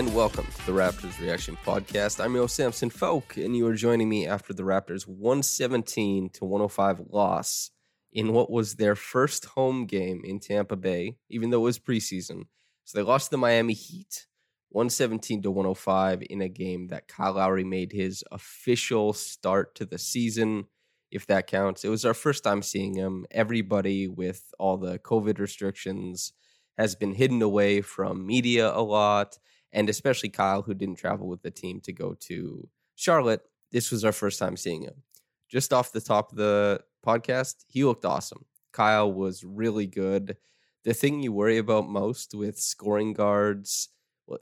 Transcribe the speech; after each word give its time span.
and 0.00 0.14
welcome 0.14 0.46
to 0.46 0.64
the 0.64 0.72
Raptors 0.72 1.20
Reaction 1.20 1.58
Podcast. 1.62 2.24
I'm 2.24 2.34
your 2.34 2.48
Samson 2.48 2.88
Folk, 2.88 3.36
and 3.36 3.54
you 3.54 3.66
are 3.66 3.74
joining 3.74 4.08
me 4.08 4.26
after 4.26 4.54
the 4.54 4.62
Raptors 4.62 5.06
117 5.06 6.30
to 6.30 6.46
105 6.46 7.02
loss 7.10 7.70
in 8.10 8.32
what 8.32 8.50
was 8.50 8.76
their 8.76 8.94
first 8.94 9.44
home 9.44 9.84
game 9.84 10.22
in 10.24 10.40
Tampa 10.40 10.74
Bay, 10.76 11.18
even 11.28 11.50
though 11.50 11.58
it 11.58 11.64
was 11.64 11.78
preseason. 11.78 12.44
So 12.84 12.96
they 12.96 13.02
lost 13.02 13.30
the 13.30 13.36
Miami 13.36 13.74
Heat 13.74 14.26
117 14.70 15.42
to 15.42 15.50
105 15.50 16.22
in 16.30 16.40
a 16.40 16.48
game 16.48 16.88
that 16.88 17.06
Kyle 17.06 17.34
Lowry 17.34 17.64
made 17.64 17.92
his 17.92 18.24
official 18.32 19.12
start 19.12 19.74
to 19.74 19.84
the 19.84 19.98
season, 19.98 20.64
if 21.10 21.26
that 21.26 21.46
counts. 21.46 21.84
It 21.84 21.90
was 21.90 22.06
our 22.06 22.14
first 22.14 22.42
time 22.42 22.62
seeing 22.62 22.94
him. 22.94 23.26
Everybody 23.30 24.08
with 24.08 24.54
all 24.58 24.78
the 24.78 24.98
COVID 24.98 25.38
restrictions 25.38 26.32
has 26.78 26.94
been 26.94 27.12
hidden 27.12 27.42
away 27.42 27.82
from 27.82 28.26
media 28.26 28.74
a 28.74 28.80
lot, 28.80 29.36
and 29.72 29.88
especially 29.88 30.28
Kyle, 30.28 30.62
who 30.62 30.74
didn't 30.74 30.96
travel 30.98 31.28
with 31.28 31.42
the 31.42 31.50
team 31.50 31.80
to 31.80 31.92
go 31.92 32.14
to 32.20 32.68
Charlotte. 32.96 33.42
This 33.72 33.90
was 33.90 34.04
our 34.04 34.12
first 34.12 34.38
time 34.38 34.56
seeing 34.56 34.82
him. 34.82 35.02
Just 35.48 35.72
off 35.72 35.92
the 35.92 36.00
top 36.00 36.32
of 36.32 36.38
the 36.38 36.80
podcast, 37.04 37.64
he 37.68 37.84
looked 37.84 38.04
awesome. 38.04 38.44
Kyle 38.72 39.12
was 39.12 39.44
really 39.44 39.86
good. 39.86 40.36
The 40.84 40.94
thing 40.94 41.22
you 41.22 41.32
worry 41.32 41.58
about 41.58 41.88
most 41.88 42.34
with 42.34 42.58
scoring 42.58 43.12
guards, 43.12 43.88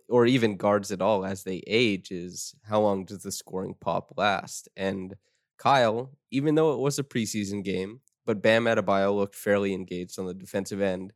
or 0.09 0.27
even 0.27 0.57
guards 0.57 0.93
at 0.93 1.01
all 1.01 1.25
as 1.25 1.45
they 1.45 1.63
age, 1.67 2.11
is 2.11 2.55
how 2.69 2.81
long 2.81 3.05
does 3.05 3.23
the 3.23 3.33
scoring 3.33 3.75
pop 3.81 4.13
last? 4.17 4.69
And 4.77 5.17
Kyle, 5.59 6.13
even 6.31 6.55
though 6.55 6.73
it 6.75 6.79
was 6.79 6.99
a 6.99 7.05
preseason 7.05 7.65
game, 7.65 8.01
but 8.25 8.43
Bam 8.43 8.65
Adebayo 8.65 9.17
looked 9.17 9.35
fairly 9.35 9.73
engaged 9.73 10.19
on 10.19 10.27
the 10.27 10.35
defensive 10.35 10.81
end. 10.81 11.13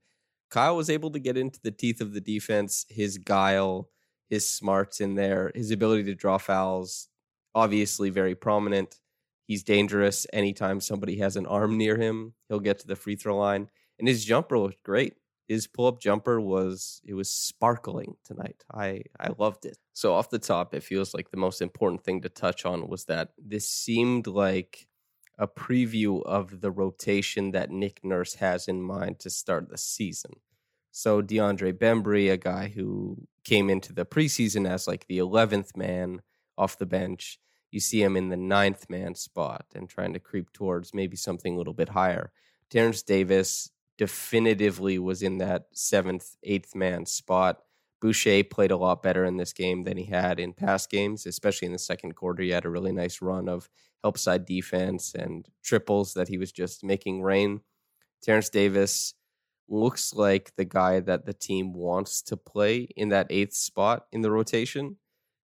Kyle 0.50 0.76
was 0.76 0.90
able 0.90 1.10
to 1.10 1.18
get 1.18 1.36
into 1.36 1.60
the 1.62 1.70
teeth 1.70 2.00
of 2.00 2.14
the 2.14 2.20
defense. 2.20 2.84
His 2.88 3.18
guile, 3.18 3.90
his 4.32 4.48
smarts 4.48 4.98
in 4.98 5.14
there, 5.14 5.52
his 5.54 5.70
ability 5.70 6.04
to 6.04 6.14
draw 6.14 6.38
fouls, 6.38 7.08
obviously 7.54 8.08
very 8.08 8.34
prominent. 8.34 8.98
He's 9.46 9.62
dangerous 9.62 10.26
anytime 10.32 10.80
somebody 10.80 11.18
has 11.18 11.36
an 11.36 11.44
arm 11.44 11.76
near 11.76 11.98
him. 11.98 12.32
He'll 12.48 12.58
get 12.58 12.78
to 12.78 12.86
the 12.86 12.96
free 12.96 13.14
throw 13.14 13.36
line, 13.36 13.68
and 13.98 14.08
his 14.08 14.24
jumper 14.24 14.58
looked 14.58 14.82
great. 14.84 15.16
His 15.48 15.66
pull 15.66 15.86
up 15.86 16.00
jumper 16.00 16.40
was 16.40 17.02
it 17.04 17.12
was 17.12 17.28
sparkling 17.28 18.16
tonight. 18.24 18.64
I 18.72 19.02
I 19.20 19.28
loved 19.36 19.66
it. 19.66 19.76
So 19.92 20.14
off 20.14 20.30
the 20.30 20.38
top, 20.38 20.72
it 20.72 20.82
feels 20.82 21.12
like 21.12 21.30
the 21.30 21.36
most 21.36 21.60
important 21.60 22.02
thing 22.02 22.22
to 22.22 22.30
touch 22.30 22.64
on 22.64 22.88
was 22.88 23.04
that 23.04 23.32
this 23.36 23.68
seemed 23.68 24.26
like 24.26 24.88
a 25.36 25.46
preview 25.46 26.22
of 26.22 26.62
the 26.62 26.70
rotation 26.70 27.50
that 27.50 27.70
Nick 27.70 28.02
Nurse 28.02 28.36
has 28.36 28.66
in 28.66 28.80
mind 28.80 29.18
to 29.18 29.28
start 29.28 29.68
the 29.68 29.76
season. 29.76 30.32
So 30.90 31.20
DeAndre 31.20 31.74
Bembry, 31.74 32.32
a 32.32 32.38
guy 32.38 32.68
who 32.68 33.26
came 33.44 33.70
into 33.70 33.92
the 33.92 34.04
preseason 34.04 34.68
as 34.68 34.86
like 34.86 35.06
the 35.06 35.18
11th 35.18 35.76
man 35.76 36.22
off 36.56 36.78
the 36.78 36.86
bench, 36.86 37.38
you 37.70 37.80
see 37.80 38.02
him 38.02 38.16
in 38.16 38.28
the 38.28 38.36
ninth 38.36 38.88
man 38.88 39.14
spot 39.14 39.66
and 39.74 39.88
trying 39.88 40.12
to 40.12 40.20
creep 40.20 40.52
towards 40.52 40.94
maybe 40.94 41.16
something 41.16 41.54
a 41.54 41.58
little 41.58 41.72
bit 41.72 41.88
higher. 41.90 42.30
Terrence 42.70 43.02
Davis 43.02 43.70
definitively 43.98 44.98
was 44.98 45.22
in 45.22 45.38
that 45.38 45.66
seventh, 45.72 46.36
eighth 46.42 46.74
man 46.74 47.06
spot. 47.06 47.62
Boucher 48.00 48.44
played 48.44 48.70
a 48.70 48.76
lot 48.76 49.02
better 49.02 49.24
in 49.24 49.36
this 49.36 49.52
game 49.52 49.84
than 49.84 49.96
he 49.96 50.04
had 50.04 50.40
in 50.40 50.52
past 50.52 50.90
games, 50.90 51.24
especially 51.24 51.66
in 51.66 51.72
the 51.72 51.78
second 51.78 52.14
quarter. 52.16 52.42
He 52.42 52.50
had 52.50 52.64
a 52.64 52.70
really 52.70 52.92
nice 52.92 53.22
run 53.22 53.48
of 53.48 53.68
help 54.02 54.18
side 54.18 54.44
defense 54.44 55.14
and 55.14 55.46
triples 55.62 56.14
that 56.14 56.28
he 56.28 56.36
was 56.36 56.50
just 56.52 56.82
making 56.82 57.22
rain. 57.22 57.60
Terrence 58.20 58.48
Davis 58.48 59.14
looks 59.68 60.14
like 60.14 60.52
the 60.56 60.64
guy 60.64 61.00
that 61.00 61.26
the 61.26 61.32
team 61.32 61.72
wants 61.72 62.22
to 62.22 62.36
play 62.36 62.88
in 62.96 63.08
that 63.10 63.26
eighth 63.30 63.54
spot 63.54 64.06
in 64.12 64.20
the 64.22 64.30
rotation. 64.30 64.96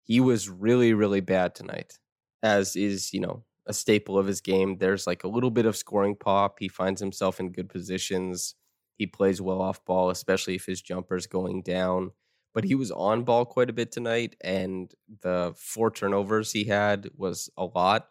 He 0.04 0.20
was 0.20 0.50
really, 0.50 0.94
really 0.94 1.22
bad 1.22 1.56
tonight 1.56 2.00
as 2.44 2.76
is, 2.76 3.14
you 3.14 3.20
know, 3.20 3.44
a 3.66 3.74
staple 3.74 4.18
of 4.18 4.28
his 4.28 4.42
game. 4.42 4.78
There's 4.78 5.08
like 5.08 5.24
a 5.24 5.28
little 5.28 5.52
bit 5.52 5.66
of 5.66 5.76
scoring 5.76 6.16
pop. 6.16 6.58
He 6.60 6.68
finds 6.68 7.02
himself 7.02 7.40
in 7.40 7.52
good 7.52 7.70
positions. 7.70 8.56
He 8.98 9.06
plays 9.06 9.42
well 9.42 9.62
off 9.62 9.84
ball, 9.86 10.10
especially 10.10 10.56
if 10.56 10.66
his 10.66 10.82
jumper's 10.82 11.28
going 11.28 11.64
down. 11.64 12.12
But 12.54 12.64
he 12.64 12.76
was 12.76 12.92
on 12.92 13.24
ball 13.24 13.46
quite 13.46 13.70
a 13.70 13.74
bit 13.74 13.92
tonight, 13.92 14.36
and 14.42 14.92
the 15.22 15.54
four 15.56 15.92
turnovers 15.92 16.52
he 16.52 16.64
had 16.64 17.10
was 17.16 17.50
a 17.58 17.66
lot. 17.66 18.08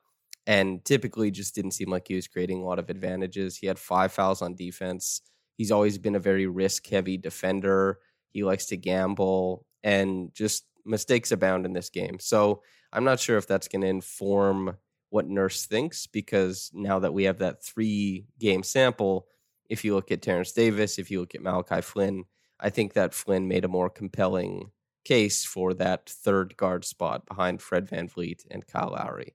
And 0.46 0.84
typically 0.84 1.32
just 1.32 1.56
didn't 1.56 1.72
seem 1.72 1.90
like 1.90 2.06
he 2.06 2.14
was 2.14 2.28
creating 2.28 2.60
a 2.60 2.64
lot 2.64 2.78
of 2.78 2.88
advantages. 2.88 3.56
He 3.56 3.66
had 3.66 3.80
five 3.80 4.12
fouls 4.12 4.42
on 4.42 4.54
defense. 4.54 5.22
He's 5.56 5.72
always 5.72 5.98
been 5.98 6.14
a 6.14 6.20
very 6.20 6.46
risk 6.46 6.86
heavy 6.86 7.16
defender. 7.16 7.98
He 8.30 8.44
likes 8.44 8.66
to 8.66 8.76
gamble 8.76 9.66
and 9.82 10.32
just 10.34 10.64
mistakes 10.84 11.32
abound 11.32 11.66
in 11.66 11.72
this 11.72 11.90
game. 11.90 12.18
So 12.20 12.62
I'm 12.92 13.04
not 13.04 13.20
sure 13.20 13.38
if 13.38 13.46
that's 13.46 13.68
going 13.68 13.82
to 13.82 13.88
inform 13.88 14.76
what 15.10 15.28
Nurse 15.28 15.66
thinks 15.66 16.06
because 16.06 16.70
now 16.74 16.98
that 16.98 17.14
we 17.14 17.24
have 17.24 17.38
that 17.38 17.62
three 17.62 18.26
game 18.38 18.62
sample, 18.62 19.26
if 19.68 19.84
you 19.84 19.94
look 19.94 20.10
at 20.10 20.22
Terrence 20.22 20.52
Davis, 20.52 20.98
if 20.98 21.10
you 21.10 21.20
look 21.20 21.34
at 21.34 21.42
Malachi 21.42 21.80
Flynn, 21.80 22.24
I 22.60 22.70
think 22.70 22.92
that 22.92 23.14
Flynn 23.14 23.48
made 23.48 23.64
a 23.64 23.68
more 23.68 23.90
compelling 23.90 24.70
case 25.04 25.44
for 25.44 25.74
that 25.74 26.08
third 26.08 26.56
guard 26.56 26.84
spot 26.84 27.26
behind 27.26 27.62
Fred 27.62 27.88
VanVleet 27.88 28.46
and 28.50 28.66
Kyle 28.66 28.92
Lowry. 28.92 29.34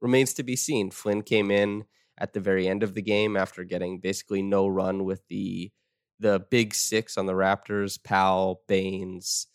Remains 0.00 0.34
to 0.34 0.42
be 0.42 0.56
seen. 0.56 0.90
Flynn 0.90 1.22
came 1.22 1.50
in 1.50 1.84
at 2.18 2.32
the 2.32 2.40
very 2.40 2.66
end 2.68 2.82
of 2.82 2.94
the 2.94 3.02
game 3.02 3.36
after 3.36 3.64
getting 3.64 4.00
basically 4.00 4.42
no 4.42 4.66
run 4.66 5.04
with 5.04 5.22
the 5.28 5.70
the 6.18 6.44
big 6.50 6.74
six 6.74 7.18
on 7.18 7.26
the 7.26 7.34
Raptors, 7.34 8.02
Powell, 8.02 8.62
Baynes, 8.66 9.48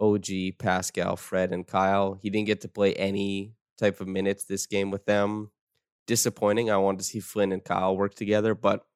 OG, 0.00 0.58
Pascal, 0.58 1.16
Fred, 1.16 1.52
and 1.52 1.66
Kyle. 1.66 2.18
He 2.22 2.30
didn't 2.30 2.46
get 2.46 2.62
to 2.62 2.68
play 2.68 2.94
any 2.94 3.54
type 3.78 4.00
of 4.00 4.08
minutes 4.08 4.44
this 4.44 4.66
game 4.66 4.90
with 4.90 5.04
them. 5.04 5.50
Disappointing. 6.06 6.70
I 6.70 6.78
wanted 6.78 6.98
to 6.98 7.04
see 7.04 7.20
Flynn 7.20 7.52
and 7.52 7.64
Kyle 7.64 7.96
work 7.96 8.14
together, 8.14 8.54
but 8.54 8.86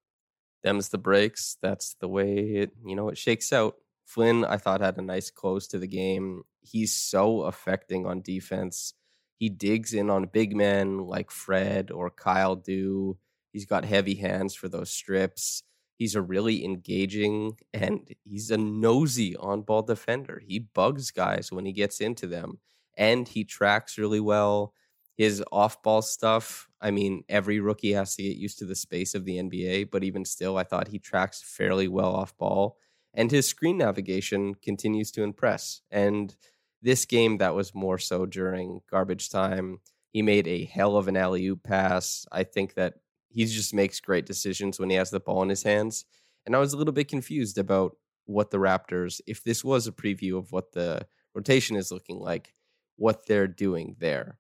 them's 0.63 0.89
the 0.89 0.99
breaks. 0.99 1.57
That's 1.61 1.95
the 2.01 2.09
way 2.09 2.39
it, 2.39 2.73
you 2.87 2.97
know, 2.97 3.09
it 3.09 3.19
shakes 3.19 3.53
out. 3.53 3.75
Flynn, 4.07 4.45
I 4.45 4.57
thought, 4.57 4.81
had 4.81 4.99
a 4.99 5.03
nice 5.03 5.31
close 5.31 5.67
to 5.69 5.79
the 5.79 5.87
game. 5.87 6.43
He's 6.63 6.95
so 6.95 7.43
affecting 7.43 8.07
on 8.07 8.23
defense. 8.23 8.95
He 9.41 9.49
digs 9.49 9.95
in 9.95 10.11
on 10.11 10.27
big 10.27 10.55
men 10.55 10.99
like 10.99 11.31
Fred 11.31 11.91
or 11.91 12.11
Kyle 12.11 12.57
do. 12.57 13.17
He's 13.55 13.65
got 13.65 13.87
heavy 13.87 14.17
hands 14.17 14.55
for 14.55 14.69
those 14.69 14.91
strips. 14.91 15.63
He's 15.97 16.15
a 16.15 16.21
really 16.21 16.63
engaging 16.63 17.57
and 17.73 18.07
he's 18.23 18.51
a 18.51 18.59
nosy 18.59 19.35
on 19.37 19.63
ball 19.63 19.81
defender. 19.81 20.43
He 20.47 20.59
bugs 20.59 21.11
guys 21.11 21.51
when 21.51 21.65
he 21.65 21.73
gets 21.73 22.03
into 22.03 22.27
them 22.27 22.59
and 22.99 23.27
he 23.27 23.45
tracks 23.45 23.97
really 23.97 24.21
well. 24.21 24.75
His 25.17 25.43
off 25.51 25.83
ball 25.83 26.03
stuff, 26.03 26.69
I 26.79 26.91
mean, 26.91 27.25
every 27.27 27.61
rookie 27.61 27.95
has 27.95 28.17
to 28.17 28.23
get 28.23 28.37
used 28.37 28.59
to 28.59 28.67
the 28.67 28.75
space 28.75 29.15
of 29.15 29.25
the 29.25 29.39
NBA, 29.39 29.91
but 29.91 30.05
even 30.05 30.27
still, 30.27 30.59
I 30.59 30.65
thought 30.65 30.89
he 30.89 30.99
tracks 30.99 31.43
fairly 31.43 31.89
well 31.89 32.15
off 32.15 32.37
ball. 32.37 32.77
And 33.15 33.31
his 33.31 33.49
screen 33.49 33.79
navigation 33.79 34.55
continues 34.55 35.11
to 35.13 35.23
impress. 35.23 35.81
And 35.91 36.37
this 36.83 37.05
game, 37.05 37.39
that 37.39 37.55
was 37.55 37.75
more 37.75 37.99
so 37.99 38.27
during 38.27 38.81
garbage 38.91 39.31
time. 39.31 39.81
He 40.13 40.23
made 40.23 40.47
a 40.47 40.65
hell 40.65 40.97
of 40.97 41.09
an 41.09 41.17
alley 41.17 41.47
oop 41.47 41.63
pass. 41.63 42.27
I 42.33 42.45
think 42.45 42.75
that 42.75 42.95
he 43.29 43.45
just 43.45 43.73
makes 43.73 44.01
great 44.01 44.27
decisions 44.27 44.79
when 44.79 44.91
he 44.91 44.97
has 44.97 45.11
the 45.11 45.21
ball 45.21 45.43
in 45.43 45.49
his 45.49 45.63
hands. 45.63 46.05
And 46.47 46.57
I 46.57 46.59
was 46.59 46.73
a 46.73 46.77
little 46.77 46.93
bit 46.93 47.09
confused 47.09 47.59
about 47.59 47.97
what 48.25 48.51
the 48.51 48.59
Raptors, 48.59 49.21
if 49.27 49.45
this 49.45 49.65
was 49.65 49.87
a 49.87 49.93
preview 49.93 50.39
of 50.39 50.53
what 50.53 50.73
the 50.73 51.07
rotation 51.35 51.77
is 51.77 51.93
looking 51.93 52.19
like, 52.19 52.55
what 52.97 53.27
they're 53.27 53.49
doing 53.49 53.97
there. 53.99 54.39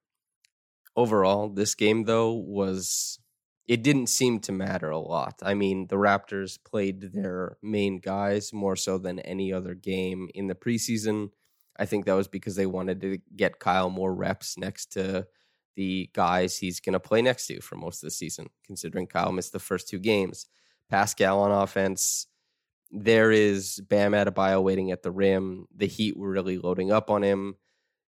Overall, 0.96 1.48
this 1.48 1.75
game 1.75 2.04
though 2.04 2.32
was 2.32 3.20
it 3.69 3.84
didn't 3.84 4.08
seem 4.08 4.40
to 4.40 4.52
matter 4.52 4.90
a 4.90 4.98
lot. 4.98 5.34
I 5.42 5.54
mean, 5.54 5.87
the 5.87 5.96
Raptors 5.96 6.58
played 6.62 7.12
their 7.12 7.56
main 7.62 8.00
guys 8.00 8.52
more 8.52 8.75
so 8.75 8.98
than 8.98 9.20
any 9.20 9.52
other 9.52 9.75
game 9.75 10.28
in 10.34 10.48
the 10.48 10.56
preseason. 10.56 11.31
I 11.78 11.87
think 11.87 12.05
that 12.05 12.14
was 12.14 12.28
because 12.28 12.56
they 12.56 12.67
wanted 12.67 13.00
to 13.00 13.19
get 13.34 13.58
Kyle 13.58 13.90
more 13.90 14.14
reps 14.14 14.58
next 14.58 14.93
to 14.93 15.26
the 15.76 16.11
guys 16.12 16.58
he's 16.58 16.81
going 16.81 16.93
to 16.94 17.00
play 17.00 17.22
next 17.22 17.46
to 17.46 17.61
for 17.61 17.76
most 17.76 18.02
of 18.02 18.08
the 18.08 18.11
season, 18.11 18.49
considering 18.67 19.06
Kyle 19.06 19.32
missed 19.32 19.52
the 19.52 19.58
first 19.58 19.88
two 19.88 19.99
games. 19.99 20.46
Pascal 20.88 21.40
on 21.40 21.52
offense, 21.52 22.26
there 22.90 23.31
is 23.31 23.81
Bam 23.88 24.12
Adebayo 24.12 24.62
waiting 24.62 24.90
at 24.90 25.02
the 25.02 25.12
rim. 25.12 25.67
The 25.75 25.87
Heat 25.87 26.17
were 26.17 26.31
really 26.31 26.58
loading 26.58 26.90
up 26.90 27.11
on 27.11 27.22
him. 27.22 27.56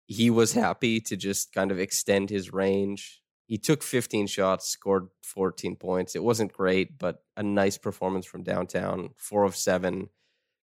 He 0.07 0.30
was 0.30 0.54
happy 0.54 1.00
to 1.01 1.15
just 1.18 1.54
kind 1.54 1.71
of 1.71 1.80
extend 1.80 2.30
his 2.30 2.51
range 2.51 3.21
he 3.51 3.57
took 3.57 3.83
15 3.83 4.27
shots, 4.27 4.69
scored 4.69 5.09
14 5.24 5.75
points. 5.75 6.15
It 6.15 6.24
wasn't 6.24 6.54
great, 6.54 6.97
but 6.97 7.21
a 7.36 7.44
nice 7.44 7.77
performance 7.77 8.25
from 8.25 8.44
downtown. 8.44 9.09
Four 9.18 9.44
of 9.44 9.57
seven. 9.57 10.07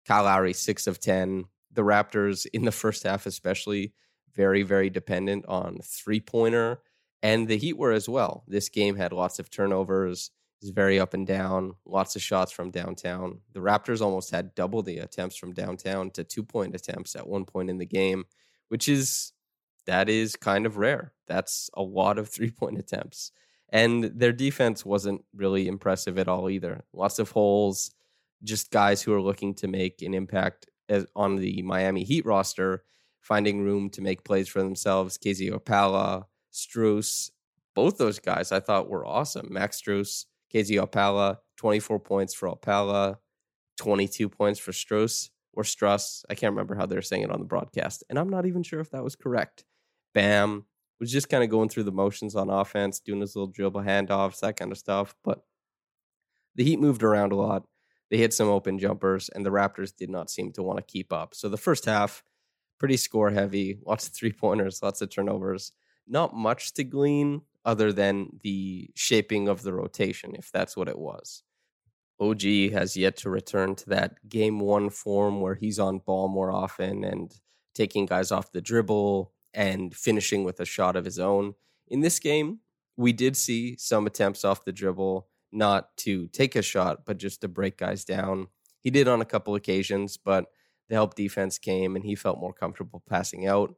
Kyle 0.06 0.24
Lowry, 0.24 0.54
six 0.54 0.86
of 0.86 0.98
10. 0.98 1.44
The 1.78 1.84
Raptors, 1.84 2.44
in 2.52 2.64
the 2.64 2.72
first 2.72 3.04
half 3.04 3.24
especially, 3.24 3.92
very, 4.34 4.64
very 4.64 4.90
dependent 4.90 5.46
on 5.46 5.78
three 5.84 6.18
pointer. 6.18 6.80
And 7.22 7.46
the 7.46 7.56
Heat 7.56 7.78
were 7.78 7.92
as 7.92 8.08
well. 8.08 8.42
This 8.48 8.68
game 8.68 8.96
had 8.96 9.12
lots 9.12 9.38
of 9.38 9.48
turnovers. 9.48 10.32
It's 10.60 10.72
very 10.72 10.98
up 10.98 11.14
and 11.14 11.24
down, 11.24 11.74
lots 11.86 12.16
of 12.16 12.22
shots 12.22 12.50
from 12.50 12.72
downtown. 12.72 13.42
The 13.52 13.60
Raptors 13.60 14.00
almost 14.00 14.32
had 14.32 14.56
double 14.56 14.82
the 14.82 14.98
attempts 14.98 15.36
from 15.36 15.52
downtown 15.52 16.10
to 16.14 16.24
two 16.24 16.42
point 16.42 16.74
attempts 16.74 17.14
at 17.14 17.28
one 17.28 17.44
point 17.44 17.70
in 17.70 17.78
the 17.78 17.86
game, 17.86 18.24
which 18.66 18.88
is 18.88 19.32
that 19.86 20.08
is 20.08 20.34
kind 20.34 20.66
of 20.66 20.78
rare. 20.78 21.12
That's 21.28 21.70
a 21.74 21.82
lot 21.82 22.18
of 22.18 22.28
three 22.34 22.50
point 22.50 22.76
attempts. 22.76 23.30
And 23.68 24.02
their 24.02 24.32
defense 24.32 24.84
wasn't 24.84 25.24
really 25.32 25.68
impressive 25.68 26.18
at 26.18 26.26
all 26.26 26.50
either. 26.50 26.82
Lots 26.92 27.20
of 27.20 27.30
holes, 27.30 27.92
just 28.42 28.72
guys 28.72 29.00
who 29.00 29.14
are 29.14 29.22
looking 29.22 29.54
to 29.54 29.68
make 29.68 30.02
an 30.02 30.12
impact 30.12 30.66
as, 30.88 31.06
on 31.14 31.36
the 31.36 31.62
Miami 31.62 32.04
Heat 32.04 32.24
roster, 32.24 32.84
finding 33.20 33.62
room 33.62 33.90
to 33.90 34.00
make 34.00 34.24
plays 34.24 34.48
for 34.48 34.62
themselves. 34.62 35.18
KZ 35.18 35.52
Okpala, 35.52 36.24
Strus, 36.52 37.30
both 37.74 37.98
those 37.98 38.18
guys 38.18 38.52
I 38.52 38.60
thought 38.60 38.88
were 38.88 39.06
awesome. 39.06 39.48
Max 39.50 39.80
Strus, 39.80 40.26
KZ 40.52 40.84
Okpala, 40.84 41.38
24 41.56 42.00
points 42.00 42.34
for 42.34 42.50
Okpala, 42.50 43.16
22 43.76 44.28
points 44.28 44.58
for 44.58 44.72
Strus 44.72 45.30
or 45.52 45.62
Struss. 45.62 46.24
I 46.30 46.34
can't 46.34 46.52
remember 46.52 46.74
how 46.74 46.86
they're 46.86 47.02
saying 47.02 47.22
it 47.22 47.30
on 47.30 47.38
the 47.38 47.44
broadcast. 47.44 48.04
And 48.08 48.18
I'm 48.18 48.28
not 48.28 48.46
even 48.46 48.62
sure 48.62 48.80
if 48.80 48.90
that 48.90 49.04
was 49.04 49.16
correct. 49.16 49.64
Bam 50.14 50.64
was 51.00 51.12
just 51.12 51.28
kind 51.28 51.44
of 51.44 51.50
going 51.50 51.68
through 51.68 51.84
the 51.84 51.92
motions 51.92 52.34
on 52.34 52.50
offense, 52.50 53.00
doing 53.00 53.20
his 53.20 53.36
little 53.36 53.46
dribble 53.46 53.82
handoffs, 53.82 54.40
that 54.40 54.56
kind 54.56 54.72
of 54.72 54.78
stuff. 54.78 55.14
But 55.22 55.42
the 56.54 56.64
Heat 56.64 56.80
moved 56.80 57.02
around 57.02 57.32
a 57.32 57.36
lot. 57.36 57.64
They 58.10 58.16
hit 58.16 58.32
some 58.32 58.48
open 58.48 58.78
jumpers, 58.78 59.28
and 59.28 59.44
the 59.44 59.50
Raptors 59.50 59.94
did 59.94 60.10
not 60.10 60.30
seem 60.30 60.52
to 60.52 60.62
want 60.62 60.78
to 60.78 60.84
keep 60.84 61.12
up. 61.12 61.34
So 61.34 61.48
the 61.48 61.56
first 61.56 61.84
half, 61.84 62.22
pretty 62.78 62.96
score 62.96 63.30
heavy, 63.30 63.78
lots 63.84 64.06
of 64.06 64.14
three 64.14 64.32
pointers, 64.32 64.82
lots 64.82 65.02
of 65.02 65.10
turnovers. 65.10 65.72
Not 66.06 66.34
much 66.34 66.72
to 66.74 66.84
glean 66.84 67.42
other 67.64 67.92
than 67.92 68.40
the 68.42 68.90
shaping 68.94 69.48
of 69.48 69.62
the 69.62 69.74
rotation, 69.74 70.34
if 70.34 70.50
that's 70.50 70.76
what 70.76 70.88
it 70.88 70.98
was. 70.98 71.42
OG 72.20 72.42
has 72.72 72.96
yet 72.96 73.16
to 73.18 73.30
return 73.30 73.74
to 73.76 73.90
that 73.90 74.28
game 74.28 74.58
one 74.58 74.90
form 74.90 75.40
where 75.40 75.54
he's 75.54 75.78
on 75.78 75.98
ball 75.98 76.28
more 76.28 76.50
often 76.50 77.04
and 77.04 77.32
taking 77.74 78.06
guys 78.06 78.32
off 78.32 78.50
the 78.50 78.60
dribble, 78.60 79.32
and 79.54 79.94
finishing 79.94 80.44
with 80.44 80.60
a 80.60 80.64
shot 80.64 80.96
of 80.96 81.04
his 81.04 81.18
own. 81.18 81.54
In 81.88 82.00
this 82.00 82.18
game, 82.18 82.60
we 82.96 83.12
did 83.12 83.36
see 83.36 83.76
some 83.78 84.06
attempts 84.06 84.44
off 84.44 84.64
the 84.64 84.72
dribble, 84.72 85.28
not 85.52 85.96
to 85.98 86.28
take 86.28 86.56
a 86.56 86.62
shot, 86.62 87.04
but 87.04 87.18
just 87.18 87.40
to 87.40 87.48
break 87.48 87.78
guys 87.78 88.04
down. 88.04 88.48
He 88.80 88.90
did 88.90 89.08
on 89.08 89.20
a 89.20 89.26
couple 89.26 89.54
occasions, 89.54 90.16
but 90.16 90.46
the 90.88 90.94
help 90.94 91.14
defense 91.14 91.58
came 91.58 91.96
and 91.96 92.04
he 92.04 92.14
felt 92.14 92.40
more 92.40 92.52
comfortable 92.52 93.02
passing 93.08 93.46
out. 93.46 93.74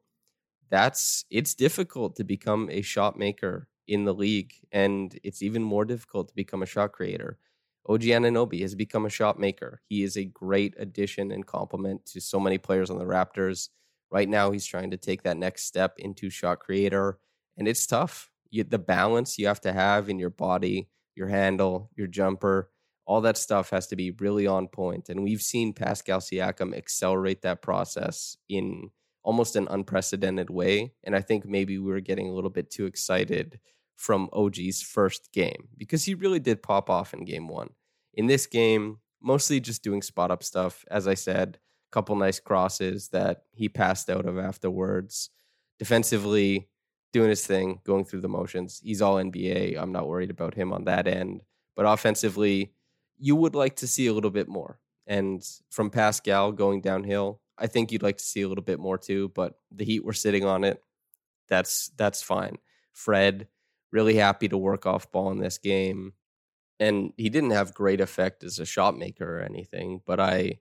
That's 0.71 1.25
it's 1.31 1.55
difficult 1.55 2.17
to 2.17 2.25
become 2.25 2.69
a 2.71 2.83
shot 2.83 3.19
maker 3.19 3.69
in 3.89 4.05
the 4.05 4.15
league, 4.15 4.53
and 4.71 5.19
it's 5.25 5.43
even 5.43 5.63
more 5.63 5.85
difficult 5.85 6.29
to 6.29 6.35
become 6.35 6.63
a 6.63 6.67
shot 6.67 6.93
creator. 6.93 7.39
OG 7.89 8.03
Anunoby 8.03 8.61
has 8.61 8.75
become 8.77 9.05
a 9.05 9.11
shot 9.11 9.39
maker. 9.39 9.81
He 9.89 10.05
is 10.05 10.17
a 10.17 10.25
great 10.25 10.75
addition 10.79 11.33
and 11.33 11.45
complement 11.45 12.07
to 12.07 12.21
so 12.21 12.39
many 12.39 12.59
players 12.59 12.91
on 12.91 12.99
the 12.99 13.05
Raptors. 13.05 13.69
Right 14.13 14.29
now, 14.29 14.53
he's 14.53 14.67
trying 14.67 14.93
to 14.93 14.97
take 14.97 15.23
that 15.23 15.37
next 15.37 15.65
step 15.65 15.99
into 15.99 16.31
shot 16.31 16.61
creator, 16.61 17.19
and 17.57 17.67
it's 17.67 17.87
tough. 17.87 18.31
You, 18.51 18.65
the 18.65 18.79
balance 18.79 19.39
you 19.39 19.49
have 19.49 19.61
to 19.63 19.73
have 19.73 20.09
in 20.09 20.19
your 20.19 20.31
body, 20.31 20.89
your 21.21 21.29
handle, 21.29 21.91
your 21.95 22.09
jumper, 22.09 22.71
all 23.05 23.21
that 23.21 23.37
stuff 23.37 23.71
has 23.71 23.87
to 23.89 23.97
be 23.97 24.11
really 24.13 24.47
on 24.47 24.67
point. 24.67 25.09
And 25.09 25.23
we've 25.23 25.43
seen 25.43 25.73
Pascal 25.73 26.21
Siakam 26.21 26.75
accelerate 26.75 27.43
that 27.43 27.61
process 27.61 28.37
in 28.49 28.91
almost 29.23 29.55
an 29.55 29.69
unprecedented 29.71 30.49
way. 30.49 30.95
And 31.05 31.15
I 31.15 31.21
think 31.21 31.45
maybe 31.45 31.79
we 31.79 31.93
were 31.93 32.01
getting 32.01 32.29
a 32.29 32.33
little 32.33 32.51
bit 32.51 32.71
too 32.71 32.87
excited 32.87 33.61
from 33.97 34.31
OG's 34.33 34.81
first 34.81 35.31
game 35.33 35.69
because 35.77 36.05
he 36.05 36.15
really 36.15 36.41
did 36.41 36.63
pop 36.63 36.89
off 36.89 37.13
in 37.13 37.25
game 37.25 37.49
one. 37.49 37.71
In 38.15 38.27
this 38.27 38.47
game, 38.47 38.99
mostly 39.23 39.61
just 39.61 39.83
doing 39.83 40.01
spot 40.01 40.31
up 40.31 40.43
stuff. 40.43 40.85
As 40.91 41.07
I 41.07 41.15
said, 41.15 41.59
a 41.91 41.93
couple 41.93 42.17
nice 42.17 42.41
crosses 42.41 43.09
that 43.09 43.43
he 43.53 43.69
passed 43.69 44.09
out 44.09 44.25
of 44.25 44.39
afterwards. 44.39 45.29
Defensively, 45.79 46.69
doing 47.13 47.29
his 47.29 47.47
thing, 47.47 47.81
going 47.85 48.05
through 48.05 48.21
the 48.21 48.29
motions. 48.29 48.81
He's 48.83 49.03
all 49.03 49.17
NBA. 49.17 49.77
I'm 49.79 49.93
not 49.93 50.09
worried 50.09 50.31
about 50.31 50.55
him 50.55 50.73
on 50.73 50.85
that 50.85 51.07
end. 51.07 51.43
But 51.77 51.87
offensively, 51.87 52.73
you 53.19 53.37
would 53.37 53.55
like 53.55 53.77
to 53.77 53.87
see 53.87 54.07
a 54.07 54.13
little 54.13 54.31
bit 54.31 54.49
more. 54.49 54.79
And 55.07 55.43
from 55.71 55.91
Pascal 55.91 56.53
going 56.53 56.81
downhill, 56.81 57.41
I 57.59 57.67
think 57.67 57.93
you'd 57.93 58.03
like 58.03 58.17
to 58.19 58.25
see 58.25 58.43
a 58.43 58.49
little 58.49 58.65
bit 58.65 58.79
more 58.79 58.97
too. 58.97 59.31
But 59.35 59.55
the 59.71 59.85
Heat 59.85 60.05
were 60.05 60.13
sitting 60.13 60.45
on 60.45 60.65
it. 60.65 60.83
That's 61.49 61.91
that's 61.97 62.23
fine. 62.23 62.57
Fred 62.93 63.49
really 63.93 64.15
happy 64.15 64.49
to 64.49 64.57
work 64.57 64.87
off 64.87 65.11
ball 65.11 65.31
in 65.33 65.39
this 65.39 65.59
game, 65.59 66.13
and 66.79 67.13
he 67.17 67.29
didn't 67.29 67.51
have 67.51 67.75
great 67.75 68.01
effect 68.01 68.45
as 68.45 68.59
a 68.59 68.65
shot 68.65 68.97
maker 68.97 69.39
or 69.39 69.43
anything. 69.43 70.01
But 70.07 70.21
I 70.21 70.59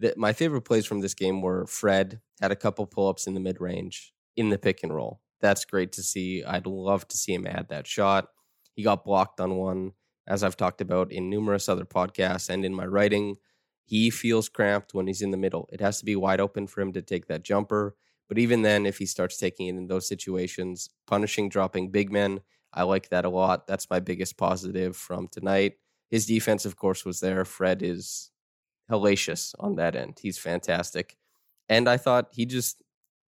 that 0.00 0.16
my 0.16 0.32
favorite 0.32 0.62
plays 0.62 0.86
from 0.86 1.00
this 1.00 1.14
game 1.14 1.42
were 1.42 1.66
Fred 1.66 2.20
had 2.40 2.50
a 2.50 2.56
couple 2.56 2.86
pull 2.86 3.08
ups 3.08 3.26
in 3.26 3.34
the 3.34 3.40
mid 3.40 3.60
range 3.60 4.14
in 4.36 4.48
the 4.48 4.58
pick 4.58 4.82
and 4.82 4.94
roll. 4.94 5.20
That's 5.40 5.64
great 5.64 5.92
to 5.92 6.02
see. 6.02 6.44
I'd 6.44 6.66
love 6.66 7.08
to 7.08 7.16
see 7.16 7.34
him 7.34 7.46
add 7.46 7.68
that 7.68 7.86
shot. 7.86 8.28
He 8.74 8.82
got 8.82 9.04
blocked 9.04 9.40
on 9.40 9.56
one, 9.56 9.92
as 10.26 10.44
I've 10.44 10.56
talked 10.56 10.80
about 10.80 11.12
in 11.12 11.30
numerous 11.30 11.68
other 11.68 11.84
podcasts 11.84 12.48
and 12.48 12.64
in 12.64 12.74
my 12.74 12.86
writing. 12.86 13.36
He 13.84 14.10
feels 14.10 14.48
cramped 14.48 14.94
when 14.94 15.06
he's 15.06 15.22
in 15.22 15.32
the 15.32 15.36
middle. 15.36 15.68
It 15.72 15.80
has 15.80 15.98
to 15.98 16.04
be 16.04 16.14
wide 16.14 16.40
open 16.40 16.66
for 16.66 16.80
him 16.80 16.92
to 16.92 17.02
take 17.02 17.26
that 17.26 17.42
jumper. 17.42 17.96
But 18.28 18.38
even 18.38 18.62
then, 18.62 18.86
if 18.86 18.98
he 18.98 19.06
starts 19.06 19.36
taking 19.36 19.66
it 19.66 19.76
in 19.76 19.88
those 19.88 20.06
situations, 20.06 20.88
punishing 21.08 21.48
dropping 21.48 21.90
big 21.90 22.12
men, 22.12 22.40
I 22.72 22.84
like 22.84 23.08
that 23.08 23.24
a 23.24 23.30
lot. 23.30 23.66
That's 23.66 23.90
my 23.90 23.98
biggest 23.98 24.36
positive 24.36 24.96
from 24.96 25.26
tonight. 25.26 25.74
His 26.10 26.26
defense, 26.26 26.64
of 26.64 26.76
course, 26.76 27.04
was 27.04 27.18
there. 27.18 27.44
Fred 27.44 27.82
is 27.82 28.30
hellacious 28.90 29.54
on 29.58 29.76
that 29.76 29.96
end. 29.96 30.18
He's 30.20 30.38
fantastic. 30.38 31.16
And 31.68 31.88
I 31.88 31.96
thought 31.96 32.28
he 32.30 32.46
just 32.46 32.82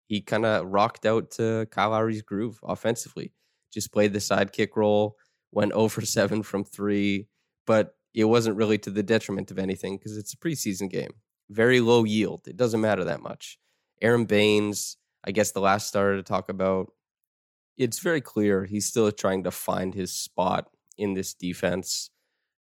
he 0.10 0.22
kind 0.22 0.44
of 0.44 0.66
rocked 0.66 1.06
out 1.06 1.30
to 1.30 1.68
Kyle 1.70 1.92
Lowry's 1.92 2.24
groove 2.24 2.60
offensively. 2.64 3.32
Just 3.72 3.94
played 3.94 4.12
the 4.12 4.20
sidekick 4.20 4.76
role, 4.76 5.16
went 5.52 5.72
over 5.74 6.02
7 6.02 6.42
from 6.42 6.66
3, 6.66 7.28
but 7.68 7.96
it 8.16 8.24
wasn't 8.24 8.58
really 8.58 8.80
to 8.80 8.90
the 8.90 9.04
detriment 9.04 9.52
of 9.52 9.60
anything 9.60 9.98
because 9.98 10.18
it's 10.18 10.34
a 10.34 10.38
preseason 10.38 10.90
game. 10.90 11.12
Very 11.52 11.80
low 11.80 12.06
yield. 12.06 12.48
It 12.48 12.58
doesn't 12.58 12.82
matter 12.82 13.04
that 13.04 13.22
much. 13.22 13.60
Aaron 14.02 14.26
Baynes, 14.26 14.98
I 15.24 15.30
guess 15.30 15.52
the 15.52 15.62
last 15.62 15.88
starter 15.88 16.18
to 16.18 16.24
talk 16.24 16.50
about, 16.50 16.92
it's 17.78 18.00
very 18.00 18.20
clear 18.20 18.66
he's 18.66 18.88
still 18.88 19.12
trying 19.12 19.44
to 19.44 19.52
find 19.52 19.94
his 19.94 20.12
spot 20.12 20.70
in 20.98 21.14
this 21.14 21.36
defense. 21.36 22.10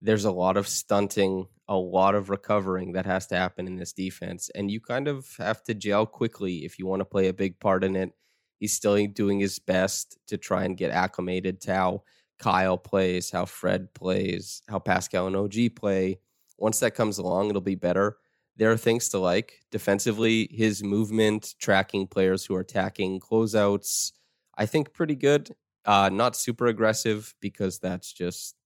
There's 0.00 0.25
a 0.25 0.33
lot 0.33 0.57
of 0.57 0.69
stunting 0.69 1.47
a 1.69 1.76
lot 1.76 2.14
of 2.14 2.31
recovering 2.31 2.93
that 2.93 3.05
has 3.07 3.26
to 3.26 3.37
happen 3.37 3.67
in 3.67 3.76
this 3.76 3.93
defense. 3.93 4.50
And 4.55 4.71
you 4.71 4.81
kind 4.81 5.07
of 5.07 5.28
have 5.37 5.62
to 5.64 5.75
gel 5.75 6.07
quickly 6.07 6.64
if 6.64 6.78
you 6.78 6.87
want 6.87 7.00
to 7.00 7.05
play 7.05 7.28
a 7.28 7.35
big 7.35 7.61
part 7.61 7.85
in 7.85 7.95
it. 7.95 8.12
He's 8.59 8.73
still 8.73 9.07
doing 9.07 9.38
his 9.38 9.59
best 9.59 10.19
to 10.28 10.38
try 10.38 10.64
and 10.64 10.76
get 10.76 10.90
acclimated 10.90 11.61
to 11.62 11.75
how 11.75 12.02
Kyle 12.38 12.78
plays, 12.78 13.31
how 13.31 13.45
Fred 13.45 13.93
plays, 13.95 14.62
how 14.69 14.78
Pascal 14.78 15.26
and 15.26 15.37
OG 15.37 15.76
play. 15.76 16.19
Once 16.57 16.81
that 16.81 16.95
comes 16.95 17.19
along, 17.19 17.50
it'll 17.50 17.61
be 17.61 17.75
better. 17.75 18.17
There 18.57 18.73
are 18.73 18.76
things 18.76 19.11
to 19.11 19.19
like. 19.19 19.61
Defensively, 19.71 20.49
his 20.50 20.83
movement, 20.83 21.55
tracking 21.61 22.09
players 22.09 22.45
who 22.45 22.55
are 22.57 22.61
attacking 22.61 23.21
closeouts, 23.21 24.12
I 24.57 24.67
think 24.67 24.93
pretty 24.93 25.14
good. 25.14 25.55
Uh, 25.85 26.09
not 26.12 26.35
super 26.35 26.67
aggressive 26.67 27.35
because 27.40 27.78
that's 27.78 28.12
just, 28.12 28.57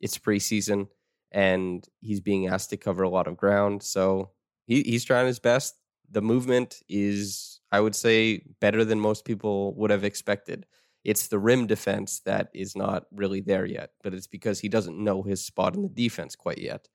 it's 0.00 0.18
preseason 0.18 0.88
and 1.32 1.86
he's 2.00 2.20
being 2.20 2.46
asked 2.46 2.70
to 2.70 2.76
cover 2.76 3.02
a 3.02 3.08
lot 3.08 3.26
of 3.26 3.36
ground. 3.36 3.82
So 3.82 4.30
he, 4.66 4.82
he's 4.82 5.04
trying 5.04 5.26
his 5.26 5.38
best. 5.38 5.76
The 6.10 6.22
movement 6.22 6.82
is, 6.88 7.60
I 7.70 7.80
would 7.80 7.94
say, 7.94 8.42
better 8.60 8.84
than 8.84 9.00
most 9.00 9.24
people 9.24 9.74
would 9.74 9.90
have 9.90 10.04
expected. 10.04 10.66
It's 11.04 11.28
the 11.28 11.38
rim 11.38 11.66
defense 11.66 12.20
that 12.20 12.48
is 12.54 12.74
not 12.74 13.06
really 13.12 13.40
there 13.40 13.66
yet, 13.66 13.90
but 14.02 14.14
it's 14.14 14.26
because 14.26 14.60
he 14.60 14.68
doesn't 14.68 15.02
know 15.02 15.22
his 15.22 15.44
spot 15.44 15.74
in 15.74 15.82
the 15.82 15.88
defense 15.88 16.34
quite 16.34 16.58
yet. 16.58 16.88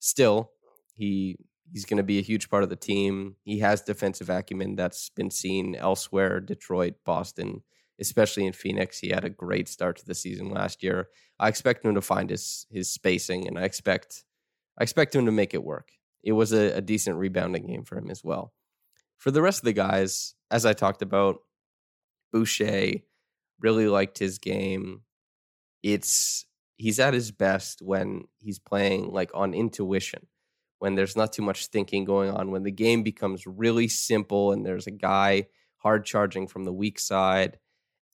Still, 0.00 0.50
he 0.94 1.36
he's 1.72 1.84
going 1.84 1.98
to 1.98 2.02
be 2.02 2.18
a 2.18 2.22
huge 2.22 2.48
part 2.48 2.62
of 2.62 2.70
the 2.70 2.76
team. 2.76 3.36
He 3.44 3.58
has 3.58 3.82
defensive 3.82 4.30
acumen 4.30 4.76
that's 4.76 5.10
been 5.10 5.30
seen 5.30 5.74
elsewhere, 5.74 6.40
Detroit, 6.40 6.94
Boston, 7.04 7.62
especially 8.00 8.46
in 8.46 8.52
Phoenix. 8.52 8.98
He 8.98 9.08
had 9.08 9.24
a 9.24 9.30
great 9.30 9.68
start 9.68 9.96
to 9.98 10.06
the 10.06 10.14
season 10.14 10.50
last 10.50 10.82
year. 10.82 11.08
I 11.38 11.48
expect 11.48 11.84
him 11.84 11.94
to 11.94 12.00
find 12.00 12.30
his 12.30 12.66
his 12.70 12.92
spacing, 12.92 13.46
and 13.46 13.58
I 13.58 13.64
expect 13.64 14.24
I 14.78 14.82
expect 14.82 15.14
him 15.14 15.26
to 15.26 15.32
make 15.32 15.54
it 15.54 15.64
work. 15.64 15.90
It 16.22 16.32
was 16.32 16.52
a, 16.52 16.76
a 16.76 16.80
decent 16.80 17.16
rebounding 17.16 17.66
game 17.66 17.84
for 17.84 17.96
him 17.96 18.10
as 18.10 18.22
well. 18.22 18.52
For 19.18 19.30
the 19.30 19.42
rest 19.42 19.60
of 19.60 19.64
the 19.64 19.72
guys, 19.72 20.34
as 20.50 20.64
I 20.64 20.72
talked 20.72 21.02
about, 21.02 21.38
Boucher 22.32 23.00
really 23.60 23.88
liked 23.88 24.18
his 24.18 24.38
game. 24.38 25.02
It's 25.82 26.46
he's 26.76 27.00
at 27.00 27.14
his 27.14 27.32
best 27.32 27.82
when 27.82 28.24
he's 28.38 28.58
playing 28.58 29.10
like 29.10 29.30
on 29.34 29.54
intuition, 29.54 30.26
when 30.78 30.94
there's 30.94 31.16
not 31.16 31.32
too 31.32 31.42
much 31.42 31.66
thinking 31.66 32.04
going 32.04 32.30
on, 32.30 32.50
when 32.50 32.62
the 32.62 32.70
game 32.70 33.02
becomes 33.02 33.46
really 33.46 33.88
simple 33.88 34.52
and 34.52 34.64
there's 34.64 34.86
a 34.86 34.92
guy 34.92 35.46
hard 35.78 36.04
charging 36.04 36.46
from 36.46 36.64
the 36.64 36.72
weak 36.72 36.98
side 36.98 37.58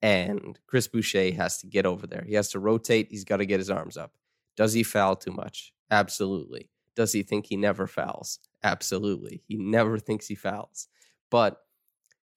and 0.02 0.58
Chris 0.66 0.88
Boucher 0.88 1.32
has 1.34 1.58
to 1.58 1.66
get 1.66 1.86
over 1.86 2.06
there. 2.06 2.24
He 2.26 2.34
has 2.34 2.50
to 2.50 2.58
rotate, 2.58 3.08
he's 3.10 3.24
got 3.24 3.38
to 3.38 3.46
get 3.46 3.60
his 3.60 3.70
arms 3.70 3.96
up. 3.96 4.12
Does 4.56 4.72
he 4.72 4.82
foul 4.82 5.16
too 5.16 5.32
much? 5.32 5.72
Absolutely. 5.90 6.70
Does 6.94 7.12
he 7.12 7.22
think 7.22 7.46
he 7.46 7.56
never 7.56 7.86
fouls? 7.86 8.38
Absolutely. 8.62 9.42
He 9.46 9.56
never 9.56 9.98
thinks 9.98 10.26
he 10.26 10.34
fouls. 10.34 10.88
But 11.30 11.58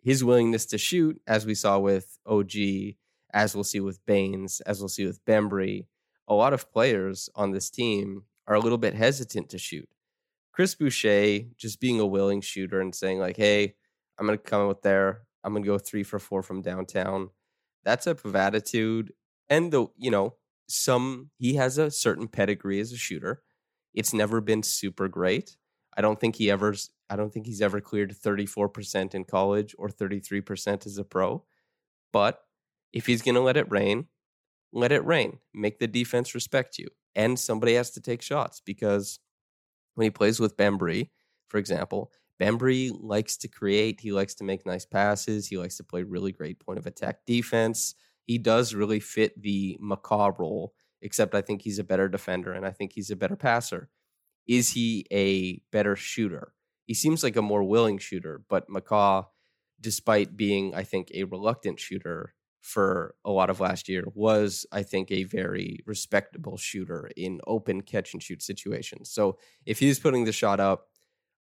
his 0.02 0.24
willingness 0.24 0.66
to 0.68 0.78
shoot, 0.78 1.22
as 1.28 1.46
we 1.46 1.54
saw 1.54 1.80
with 1.80 2.18
OG, 2.26 2.54
as 3.34 3.54
we'll 3.54 3.64
see 3.64 3.80
with 3.80 4.04
Baynes, 4.06 4.62
as 4.62 4.80
we'll 4.80 4.90
see 4.90 5.06
with 5.06 5.24
Bembry, 5.26 5.86
a 6.28 6.34
lot 6.34 6.54
of 6.54 6.72
players 6.72 7.30
on 7.36 7.52
this 7.52 7.70
team 7.70 8.24
are 8.48 8.56
a 8.56 8.60
little 8.60 8.78
bit 8.78 8.94
hesitant 8.94 9.50
to 9.50 9.58
shoot. 9.58 9.88
Chris 10.52 10.74
Boucher 10.74 11.42
just 11.58 11.80
being 11.80 12.00
a 12.00 12.06
willing 12.06 12.42
shooter 12.42 12.82
and 12.82 12.96
saying, 12.96 13.20
like, 13.20 13.38
hey, 13.38 13.76
I'm 14.18 14.26
going 14.26 14.38
to 14.38 14.44
come 14.44 14.68
out 14.68 14.82
there. 14.82 15.22
I'm 15.44 15.54
going 15.54 15.64
to 15.64 15.68
go 15.68 15.78
three 15.78 16.04
for 16.04 16.20
four 16.20 16.42
from 16.42 16.62
downtown. 16.62 17.30
That 17.88 18.01
type 18.01 18.25
of 18.25 18.36
attitude. 18.36 19.13
And 19.50 19.72
the, 19.72 19.88
you 19.96 20.12
know, 20.12 20.36
some, 20.67 21.32
he 21.38 21.56
has 21.56 21.77
a 21.77 21.89
certain 21.89 22.27
pedigree 22.27 22.82
as 22.82 22.91
a 22.91 22.98
shooter. 22.98 23.41
It's 23.94 24.13
never 24.13 24.41
been 24.41 24.62
super 24.62 25.08
great. 25.08 25.56
I 25.98 26.01
don't 26.01 26.20
think 26.20 26.36
he 26.36 26.51
ever 26.51 26.75
I 27.10 27.15
don't 27.15 27.32
think 27.32 27.46
he's 27.46 27.62
ever 27.62 27.79
cleared 27.79 28.13
34% 28.13 29.15
in 29.15 29.24
college 29.24 29.74
or 29.79 29.88
33% 29.88 30.86
as 30.86 30.98
a 30.98 31.06
pro. 31.06 31.46
But 32.12 32.41
if 32.91 33.06
he's 33.06 33.22
going 33.22 33.36
to 33.36 33.41
let 33.41 33.56
it 33.56 33.72
rain, 33.72 34.08
let 34.74 34.91
it 34.91 35.06
rain. 35.06 35.39
Make 35.53 35.79
the 35.79 35.88
defense 35.88 36.36
respect 36.36 36.77
you. 36.77 36.88
And 37.15 37.39
somebody 37.39 37.75
has 37.75 37.91
to 37.91 38.01
take 38.01 38.22
shots 38.22 38.62
because 38.63 39.20
when 39.96 40.03
he 40.03 40.12
plays 40.12 40.39
with 40.39 40.58
Bembry, 40.58 41.12
for 41.48 41.58
example, 41.60 42.12
Bembry 42.39 42.91
likes 43.00 43.38
to 43.38 43.48
create. 43.48 44.01
He 44.01 44.12
likes 44.12 44.36
to 44.36 44.44
make 44.44 44.65
nice 44.65 44.86
passes. 44.86 45.48
He 45.48 45.58
likes 45.58 45.77
to 45.77 45.84
play 45.84 46.03
really 46.03 46.32
great 46.32 46.60
point 46.60 46.79
of 46.79 46.86
attack 46.86 47.25
defense. 47.25 47.96
He 48.25 48.38
does 48.38 48.74
really 48.74 49.00
fit 49.00 49.41
the 49.41 49.77
McCaw 49.82 50.38
role, 50.38 50.74
except 51.01 51.34
I 51.34 51.41
think 51.41 51.62
he's 51.62 51.79
a 51.79 51.84
better 51.84 52.08
defender 52.08 52.53
and 52.53 52.65
I 52.65 52.72
think 52.72 52.94
he's 52.94 53.10
a 53.10 53.15
better 53.15 53.36
passer. 53.36 53.89
Is 54.48 54.72
he 54.72 55.06
a 55.12 55.62
better 55.72 55.96
shooter? 55.96 56.53
he 56.88 56.94
seems 56.94 57.22
like 57.22 57.36
a 57.36 57.41
more 57.41 57.63
willing 57.63 57.98
shooter, 57.98 58.41
but 58.50 58.70
McCaw, 58.70 59.25
despite 59.79 60.38
being, 60.38 60.74
I 60.74 60.84
think, 60.84 61.12
a 61.13 61.25
reluctant 61.25 61.79
shooter 61.79 62.34
for 62.62 63.15
a 63.25 63.29
lot 63.29 63.50
of 63.50 63.60
last 63.60 63.89
year, 63.89 64.06
was, 64.15 64.65
I 64.72 64.84
think, 64.84 65.12
a 65.12 65.25
very 65.25 65.79
respectable 65.86 66.56
shooter 66.56 67.12
in 67.17 67.41
open 67.46 67.82
catch 67.82 68.13
and 68.13 68.24
shoot 68.24 68.41
situations. 68.41 69.12
So 69.12 69.38
if 69.65 69.79
he's 69.79 70.00
putting 70.00 70.24
the 70.24 70.32
shot 70.32 70.62
up, 70.62 70.88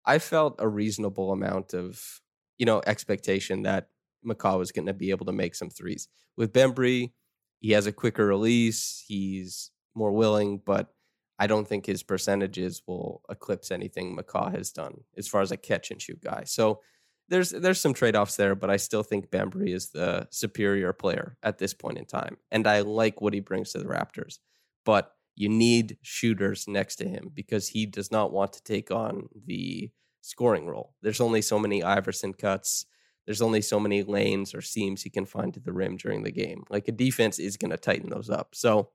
I 0.07 0.19
felt 0.19 0.57
a 0.59 0.69
reasonable 0.69 1.33
amount 1.33 1.75
of, 1.75 2.21
you 2.59 2.67
know, 2.67 2.83
expectation 2.87 3.63
that 3.63 3.89
McCaw 4.27 4.59
was 4.59 4.73
going 4.73 4.87
to 4.87 4.95
be 4.95 5.11
able 5.11 5.27
to 5.27 5.33
make 5.33 5.55
some 5.55 5.71
threes. 5.71 6.09
With 6.37 6.53
Bembry, 6.53 7.13
he 7.61 7.73
has 7.73 7.87
a 7.87 7.93
quicker 7.93 8.27
release. 8.27 9.05
He's 9.07 9.71
more 9.95 10.13
willing, 10.13 10.61
but 10.65 10.95
I 11.39 11.47
don't 11.47 11.67
think 11.67 11.87
his 11.87 12.03
percentages 12.03 12.83
will 12.87 13.23
eclipse 13.31 13.71
anything 13.71 14.17
McCaw 14.17 14.55
has 14.55 14.71
done 14.71 15.01
as 15.17 15.29
far 15.29 15.43
as 15.43 15.53
a 15.53 15.57
catch 15.57 15.91
and 15.91 16.01
shoot 16.01 16.21
guy. 16.23 16.45
So 16.45 16.81
there's 17.29 17.51
there's 17.51 17.81
some 17.81 17.95
trade 17.95 18.17
offs 18.17 18.37
there, 18.37 18.55
but 18.55 18.71
I 18.71 18.77
still 18.77 19.03
think 19.03 19.31
Bembry 19.31 19.75
is 19.75 19.91
the 19.91 20.29
superior 20.31 20.93
player 20.93 21.37
at 21.43 21.59
this 21.59 21.75
point 21.75 21.99
in 21.99 22.05
time, 22.05 22.37
and 22.53 22.67
I 22.67 22.81
like 22.81 23.21
what 23.21 23.35
he 23.35 23.41
brings 23.41 23.73
to 23.73 23.79
the 23.79 23.85
Raptors. 23.85 24.39
But 24.85 25.13
you 25.37 25.51
need 25.51 25.99
shooters 26.01 26.67
next 26.67 26.97
to 26.97 27.09
him 27.09 27.31
because 27.33 27.69
he 27.69 27.85
does 27.85 28.11
not 28.11 28.33
want 28.33 28.55
to 28.55 28.63
take 28.63 28.91
on 28.91 29.29
the 29.47 29.91
scoring 30.23 30.67
role. 30.67 30.95
There's 31.03 31.21
only 31.21 31.43
so 31.43 31.59
many 31.59 31.83
Iverson 31.83 32.33
cuts. 32.33 32.87
There's 33.27 33.43
only 33.43 33.61
so 33.61 33.79
many 33.79 34.03
lanes 34.03 34.55
or 34.55 34.63
seams 34.63 35.03
he 35.03 35.11
can 35.11 35.27
find 35.27 35.53
to 35.55 35.61
the 35.61 35.73
rim 35.73 35.99
during 35.99 36.23
the 36.23 36.33
game. 36.33 36.65
Like 36.71 36.89
a 36.89 36.93
defense 36.93 37.39
is 37.39 37.59
going 37.59 37.71
to 37.71 37.77
tighten 37.77 38.09
those 38.09 38.31
up. 38.31 38.55
So 38.55 38.91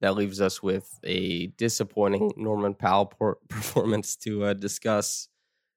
that 0.00 0.14
leaves 0.14 0.40
us 0.40 0.62
with 0.62 0.98
a 1.04 1.48
disappointing 1.48 2.32
Norman 2.36 2.74
Powell 2.74 3.06
performance 3.48 4.14
to 4.16 4.44
uh, 4.44 4.54
discuss. 4.54 5.28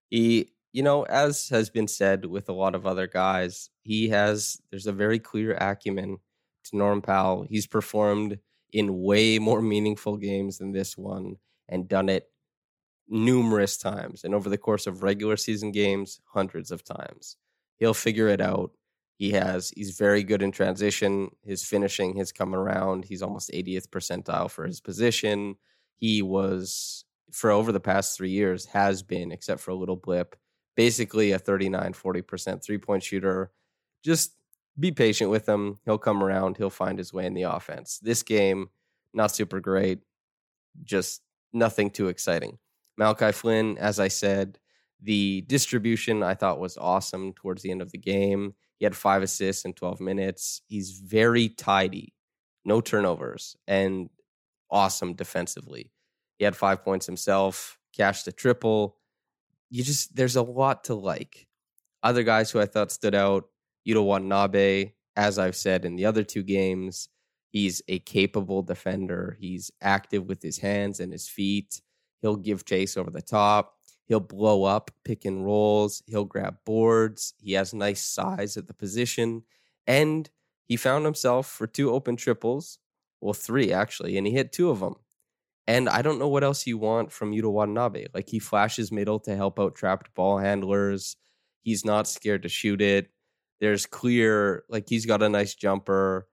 He, 0.09 0.51
you 0.71 0.83
know, 0.83 1.03
as 1.03 1.49
has 1.49 1.71
been 1.71 1.87
said 1.87 2.25
with 2.25 2.47
a 2.47 2.53
lot 2.53 2.75
of 2.75 2.85
other 2.85 3.07
guys, 3.07 3.71
he 3.81 4.09
has, 4.09 4.61
there's 4.69 4.87
a 4.87 4.93
very 4.93 5.17
clear 5.19 5.55
acumen 5.59 6.19
to 6.65 6.77
Norman 6.77 7.01
Powell. 7.01 7.43
He's 7.49 7.65
performed 7.65 8.37
in 8.73 9.01
way 9.01 9.39
more 9.39 9.61
meaningful 9.61 10.17
games 10.17 10.57
than 10.57 10.71
this 10.71 10.97
one 10.97 11.37
and 11.69 11.87
done 11.87 12.09
it 12.09 12.29
numerous 13.07 13.77
times. 13.77 14.23
And 14.23 14.33
over 14.33 14.49
the 14.49 14.57
course 14.57 14.87
of 14.87 15.03
regular 15.03 15.37
season 15.37 15.71
games, 15.71 16.19
hundreds 16.25 16.71
of 16.71 16.83
times. 16.83 17.37
He'll 17.77 17.93
figure 17.93 18.27
it 18.27 18.41
out. 18.41 18.71
He 19.15 19.31
has 19.31 19.71
he's 19.75 19.97
very 19.97 20.23
good 20.23 20.41
in 20.41 20.51
transition. 20.51 21.29
His 21.43 21.63
finishing 21.63 22.17
has 22.17 22.31
come 22.31 22.55
around. 22.55 23.05
He's 23.05 23.21
almost 23.21 23.51
80th 23.51 23.87
percentile 23.89 24.49
for 24.49 24.65
his 24.65 24.81
position. 24.81 25.55
He 25.95 26.21
was 26.21 27.05
for 27.31 27.51
over 27.51 27.71
the 27.71 27.79
past 27.79 28.17
3 28.17 28.29
years 28.29 28.65
has 28.65 29.01
been 29.01 29.31
except 29.31 29.61
for 29.61 29.71
a 29.71 29.75
little 29.75 29.95
blip 29.95 30.35
basically 30.75 31.31
a 31.31 31.39
39 31.39 31.93
40% 31.93 32.63
three-point 32.63 33.03
shooter. 33.03 33.51
Just 34.03 34.33
be 34.79 34.91
patient 34.91 35.29
with 35.29 35.47
him. 35.47 35.77
He'll 35.85 35.97
come 35.97 36.23
around. 36.23 36.57
He'll 36.57 36.69
find 36.69 36.97
his 36.97 37.13
way 37.13 37.25
in 37.25 37.33
the 37.33 37.43
offense. 37.43 37.99
This 38.01 38.23
game 38.23 38.69
not 39.13 39.31
super 39.31 39.59
great. 39.59 39.99
Just 40.83 41.21
nothing 41.53 41.89
too 41.89 42.07
exciting. 42.07 42.57
Malachi 42.97 43.31
Flynn, 43.31 43.77
as 43.77 43.99
I 43.99 44.07
said, 44.07 44.59
the 45.01 45.41
distribution 45.41 46.23
I 46.23 46.33
thought 46.33 46.59
was 46.59 46.77
awesome 46.77 47.33
towards 47.33 47.61
the 47.61 47.71
end 47.71 47.81
of 47.81 47.91
the 47.91 47.97
game. 47.97 48.53
He 48.77 48.85
had 48.85 48.95
five 48.95 49.21
assists 49.21 49.65
in 49.65 49.73
12 49.73 50.01
minutes. 50.01 50.61
He's 50.67 50.91
very 50.91 51.49
tidy, 51.49 52.13
no 52.65 52.81
turnovers, 52.81 53.55
and 53.67 54.09
awesome 54.71 55.13
defensively. 55.13 55.91
He 56.37 56.45
had 56.45 56.55
five 56.55 56.83
points 56.83 57.05
himself, 57.05 57.77
cashed 57.95 58.27
a 58.27 58.31
triple. 58.31 58.97
You 59.69 59.83
just, 59.83 60.15
there's 60.15 60.35
a 60.35 60.41
lot 60.41 60.85
to 60.85 60.95
like. 60.95 61.47
Other 62.01 62.23
guys 62.23 62.51
who 62.51 62.59
I 62.59 62.65
thought 62.65 62.91
stood 62.91 63.15
out, 63.15 63.45
Yuta 63.87 64.03
Watanabe, 64.03 64.91
as 65.15 65.37
I've 65.37 65.55
said 65.55 65.85
in 65.85 65.95
the 65.95 66.05
other 66.05 66.23
two 66.23 66.43
games, 66.43 67.09
he's 67.49 67.81
a 67.87 67.99
capable 67.99 68.63
defender. 68.63 69.37
He's 69.39 69.71
active 69.81 70.25
with 70.25 70.41
his 70.41 70.57
hands 70.57 70.99
and 70.99 71.11
his 71.11 71.27
feet. 71.27 71.81
He'll 72.21 72.35
give 72.35 72.65
chase 72.65 72.97
over 72.97 73.11
the 73.11 73.21
top. 73.21 73.75
He'll 74.05 74.19
blow 74.19 74.63
up 74.63 74.91
pick 75.03 75.25
and 75.25 75.45
rolls. 75.45 76.03
He'll 76.07 76.25
grab 76.25 76.57
boards. 76.65 77.33
He 77.37 77.53
has 77.53 77.73
nice 77.73 78.01
size 78.01 78.57
at 78.57 78.67
the 78.67 78.73
position. 78.73 79.43
And 79.87 80.29
he 80.65 80.77
found 80.77 81.05
himself 81.05 81.47
for 81.47 81.67
two 81.67 81.91
open 81.91 82.15
triples. 82.15 82.79
Well, 83.21 83.33
three 83.33 83.71
actually, 83.71 84.17
and 84.17 84.27
he 84.27 84.33
hit 84.33 84.51
two 84.51 84.69
of 84.69 84.79
them. 84.79 84.95
And 85.65 85.87
I 85.87 86.01
don't 86.01 86.19
know 86.19 86.27
what 86.27 86.43
else 86.43 86.67
you 86.67 86.77
want 86.77 87.11
from 87.11 87.31
Yuta 87.31 87.49
Watanabe. 87.51 88.07
Like 88.13 88.29
he 88.29 88.39
flashes 88.39 88.91
middle 88.91 89.19
to 89.21 89.35
help 89.35 89.59
out 89.59 89.75
trapped 89.75 90.13
ball 90.13 90.37
handlers. 90.37 91.15
He's 91.61 91.85
not 91.85 92.07
scared 92.07 92.43
to 92.43 92.49
shoot 92.49 92.81
it. 92.81 93.09
There's 93.63 93.85
clear, 93.85 94.63
like 94.69 94.89
he's 94.89 95.05
got 95.05 95.23
a 95.23 95.29
nice 95.29 95.55
jumper. 95.55 96.27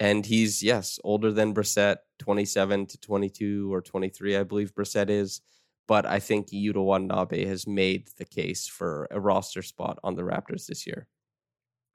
And 0.00 0.26
he's, 0.26 0.60
yes, 0.60 0.98
older 1.04 1.30
than 1.30 1.54
Brissett, 1.54 1.98
27 2.18 2.86
to 2.86 2.98
22 2.98 3.72
or 3.72 3.80
23, 3.80 4.36
I 4.36 4.42
believe 4.42 4.74
Brissett 4.74 5.08
is 5.08 5.40
but 5.86 6.06
I 6.06 6.18
think 6.18 6.48
Yuta 6.48 7.46
has 7.46 7.66
made 7.66 8.08
the 8.16 8.24
case 8.24 8.66
for 8.66 9.06
a 9.10 9.20
roster 9.20 9.62
spot 9.62 9.98
on 10.02 10.14
the 10.14 10.22
Raptors 10.22 10.66
this 10.66 10.86
year. 10.86 11.06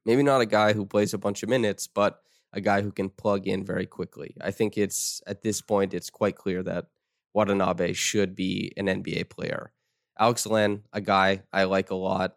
Maybe 0.05 0.23
not 0.23 0.41
a 0.41 0.45
guy 0.45 0.73
who 0.73 0.85
plays 0.85 1.13
a 1.13 1.17
bunch 1.17 1.43
of 1.43 1.49
minutes, 1.49 1.87
but 1.87 2.21
a 2.53 2.61
guy 2.61 2.81
who 2.81 2.91
can 2.91 3.09
plug 3.09 3.47
in 3.47 3.65
very 3.65 3.85
quickly. 3.85 4.35
I 4.41 4.51
think 4.51 4.77
it's 4.77 5.21
at 5.27 5.41
this 5.41 5.61
point 5.61 5.93
it's 5.93 6.09
quite 6.09 6.35
clear 6.35 6.63
that 6.63 6.85
Watanabe 7.33 7.93
should 7.93 8.35
be 8.35 8.73
an 8.77 8.87
NBA 8.87 9.29
player. 9.29 9.71
Alex 10.17 10.45
Len, 10.45 10.83
a 10.93 11.01
guy 11.01 11.43
I 11.53 11.63
like 11.65 11.91
a 11.91 11.95
lot. 11.95 12.35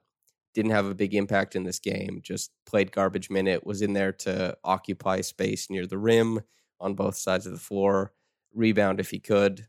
Didn't 0.55 0.73
have 0.73 0.87
a 0.87 0.95
big 0.95 1.15
impact 1.15 1.57
in 1.57 1.65
this 1.65 1.79
game, 1.79 2.21
just 2.23 2.51
played 2.67 2.93
garbage 2.93 3.31
minute, 3.31 3.67
was 3.67 3.83
in 3.83 3.93
there 3.93 4.13
to 4.13 4.57
occupy 4.65 5.21
space 5.21 5.71
near 5.71 5.87
the 5.87 5.99
rim 5.99 6.41
on 6.81 6.95
both 6.95 7.17
sides 7.17 7.47
of 7.47 7.53
the 7.53 7.59
floor, 7.59 8.13
rebound 8.55 9.01
if 9.01 9.11
he 9.11 9.19
could. 9.19 9.67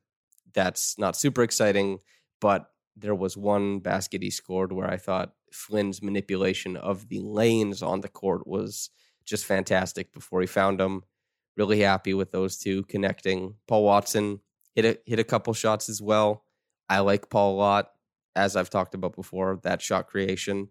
That's 0.54 0.98
not 0.98 1.16
super 1.16 1.44
exciting, 1.44 2.00
but 2.42 2.70
there 2.96 3.16
was 3.16 3.38
one 3.38 3.80
basket 3.80 4.22
he 4.22 4.30
scored 4.30 4.72
where 4.72 4.90
I 4.90 4.98
thought 4.98 5.34
Flynn's 5.52 6.02
manipulation 6.02 6.76
of 6.76 7.08
the 7.08 7.20
lanes 7.20 7.82
on 7.82 8.02
the 8.02 8.10
court 8.10 8.46
was 8.48 8.90
just 9.26 9.46
fantastic 9.46 10.14
before 10.14 10.42
he 10.42 10.48
found 10.48 10.80
them. 10.80 11.04
Really 11.56 11.82
happy 11.82 12.14
with 12.14 12.32
those 12.32 12.58
two 12.58 12.84
connecting. 12.84 13.56
Paul 13.68 13.84
Watson 13.84 14.42
hit 14.76 14.86
a, 14.86 15.00
hit 15.06 15.20
a 15.20 15.24
couple 15.24 15.54
shots 15.54 15.88
as 15.88 16.02
well. 16.02 16.44
I 16.90 17.00
like 17.00 17.30
Paul 17.30 17.56
a 17.56 17.58
lot, 17.58 17.92
as 18.36 18.56
I've 18.56 18.70
talked 18.70 18.96
about 18.96 19.16
before, 19.16 19.60
that 19.64 19.82
shot 19.82 20.08
creation. 20.08 20.70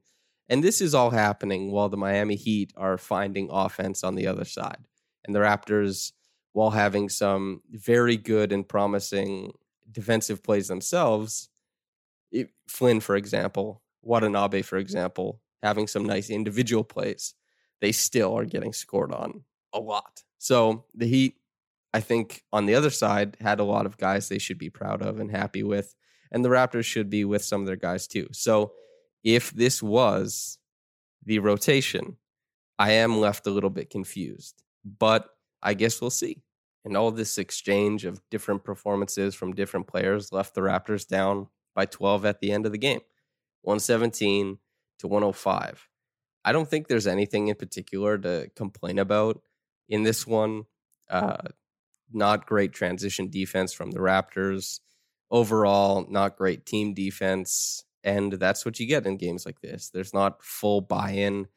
And 0.49 0.63
this 0.63 0.81
is 0.81 0.95
all 0.95 1.11
happening 1.11 1.71
while 1.71 1.89
the 1.89 1.97
Miami 1.97 2.35
Heat 2.35 2.73
are 2.77 2.99
finding 2.99 3.49
offense 3.51 4.03
on 4.03 4.15
the 4.15 4.27
other 4.27 4.45
side. 4.45 4.87
And 5.25 5.35
the 5.35 5.41
Raptors, 5.41 6.13
while 6.53 6.71
having 6.71 7.09
some 7.09 7.63
very 7.71 8.17
good 8.17 8.53
and 8.53 8.69
promising 8.69 9.53
defensive 9.91 10.43
plays 10.43 10.69
themselves, 10.69 11.49
it, 12.31 12.51
Flynn, 12.67 13.01
for 13.01 13.17
example, 13.17 13.83
Watanabe, 14.03 14.63
for 14.63 14.79
example, 14.79 15.41
having 15.63 15.87
some 15.87 16.05
nice 16.05 16.29
individual 16.29 16.85
plays, 16.85 17.35
they 17.81 17.93
still 17.93 18.37
are 18.37 18.45
getting 18.45 18.73
scored 18.73 19.13
on 19.13 19.45
a 19.73 19.79
lot. 19.79 20.23
So 20.39 20.85
the 20.95 21.07
Heat, 21.07 21.37
I 21.95 22.01
think, 22.01 22.43
on 22.53 22.67
the 22.67 22.75
other 22.75 22.91
side, 22.91 23.37
had 23.41 23.61
a 23.61 23.65
lot 23.65 23.87
of 23.87 23.97
guys 23.97 24.29
they 24.29 24.39
should 24.39 24.59
be 24.59 24.71
proud 24.71 25.03
of 25.03 25.21
and 25.21 25.31
happy 25.31 25.63
with. 25.63 25.95
And 26.33 26.45
the 26.45 26.49
Raptors 26.49 26.87
should 26.87 27.11
be 27.11 27.25
with 27.25 27.45
some 27.45 27.61
of 27.61 27.67
their 27.67 27.77
guys 27.77 28.09
too. 28.09 28.29
So 28.33 28.73
if 29.23 29.53
this 29.53 29.83
was 29.83 30.59
the 31.25 31.39
rotation, 31.39 32.17
I 32.79 32.93
am 32.93 33.21
left 33.21 33.47
a 33.47 33.51
little 33.51 33.71
bit 33.71 33.91
confused. 33.91 34.63
But 34.85 35.29
I 35.63 35.75
guess 35.75 36.01
we'll 36.01 36.11
see. 36.11 36.43
And 36.85 36.97
all 36.97 37.13
this 37.13 37.39
exchange 37.39 38.05
of 38.05 38.21
different 38.31 38.65
performances 38.65 39.37
from 39.37 39.55
different 39.55 39.87
players 39.87 40.33
left 40.33 40.55
the 40.55 40.63
Raptors 40.63 41.07
down 41.07 41.47
by 41.75 41.87
12 41.87 42.27
at 42.27 42.41
the 42.41 42.51
end 42.51 42.67
of 42.67 42.73
the 42.73 42.79
game 42.79 43.01
117 43.63 44.59
to 44.99 45.07
105. 45.07 45.89
I 46.45 46.53
don't 46.53 46.69
think 46.69 46.89
there's 46.89 47.07
anything 47.07 47.49
in 47.49 47.55
particular 47.55 48.19
to 48.19 48.51
complain 48.57 48.99
about 48.99 49.41
in 49.89 50.03
this 50.03 50.27
one. 50.27 50.65
Uh, 51.09 51.37
not 52.13 52.47
great 52.47 52.73
transition 52.73 53.29
defense 53.29 53.73
from 53.73 53.93
the 53.93 54.01
Raptors. 54.01 54.81
Overall, 55.33 56.07
not 56.09 56.37
great 56.37 56.65
team 56.65 56.95
defense. 56.95 57.85
And 58.05 58.35
that's 58.35 58.65
what 58.65 58.79
you 58.79 58.87
get 58.87 59.07
in 59.07 59.17
games 59.17 59.47
like 59.47 59.61
this. 59.61 59.91
There's 59.91 60.15
not 60.15 60.45
full 60.45 60.81
buy 60.81 61.13
in 61.13 61.49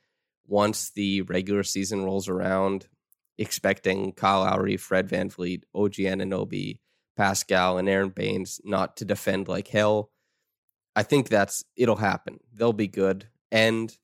once 0.48 0.92
the 0.92 1.22
regular 1.24 1.64
season 1.64 2.04
rolls 2.04 2.30
around, 2.30 2.88
expecting 3.38 4.14
Kyle 4.14 4.42
Lowry, 4.42 4.78
Fred 4.78 5.10
Van 5.10 5.30
VanVleet, 5.30 5.64
OG 5.74 5.94
Anunoby, 5.94 6.80
Pascal, 7.18 7.78
and 7.78 7.90
Aaron 7.90 8.10
Baynes 8.10 8.62
not 8.64 8.98
to 8.98 9.06
defend 9.06 9.48
like 9.48 9.68
hell. 9.68 10.12
I 10.96 11.04
think 11.04 11.28
that's 11.28 11.64
it'll 11.76 11.98
happen. 11.98 12.40
They'll 12.54 12.74
be 12.74 12.88
good. 12.88 13.28
And, 13.52 13.96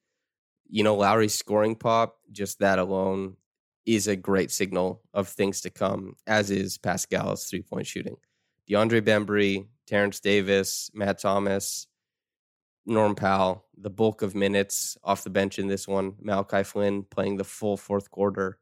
you 0.68 0.84
know, 0.84 0.96
Lowry's 0.96 1.34
scoring 1.34 1.76
pop, 1.76 2.18
just 2.32 2.60
that 2.60 2.80
alone 2.80 3.38
is 3.86 4.08
a 4.08 4.16
great 4.16 4.52
signal 4.52 5.02
of 5.14 5.28
things 5.28 5.62
to 5.62 5.70
come, 5.70 6.16
as 6.28 6.52
is 6.52 6.78
Pascal's 6.78 7.46
three 7.46 7.62
point 7.62 7.88
shooting. 7.88 8.18
DeAndre 8.72 9.02
Bembry, 9.02 9.68
Terrence 9.86 10.22
Davis, 10.22 10.90
Matt 10.94 11.20
Thomas, 11.20 11.88
Norm 12.86 13.16
Powell, 13.16 13.66
the 13.78 13.90
bulk 13.90 14.22
of 14.22 14.34
minutes 14.34 14.98
off 15.04 15.26
the 15.26 15.30
bench 15.30 15.60
in 15.60 15.68
this 15.68 15.90
one. 15.90 16.14
Malachi 16.22 16.64
Flynn 16.64 17.04
playing 17.04 17.36
the 17.36 17.44
full 17.44 17.76
fourth 17.76 18.10
quarter. 18.10 18.60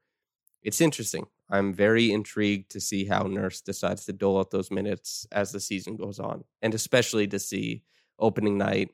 It's 0.63 0.81
interesting. 0.81 1.27
I'm 1.47 1.73
very 1.73 2.11
intrigued 2.11 2.71
to 2.71 2.79
see 2.79 3.05
how 3.05 3.23
Nurse 3.23 3.61
decides 3.61 4.05
to 4.05 4.13
dole 4.13 4.39
out 4.39 4.49
those 4.49 4.71
minutes 4.71 5.27
as 5.31 5.51
the 5.51 5.59
season 5.59 5.95
goes 5.95 6.19
on, 6.19 6.43
and 6.63 6.73
especially 6.73 7.27
to 7.27 7.37
see 7.37 7.83
opening 8.17 8.57
night, 8.57 8.89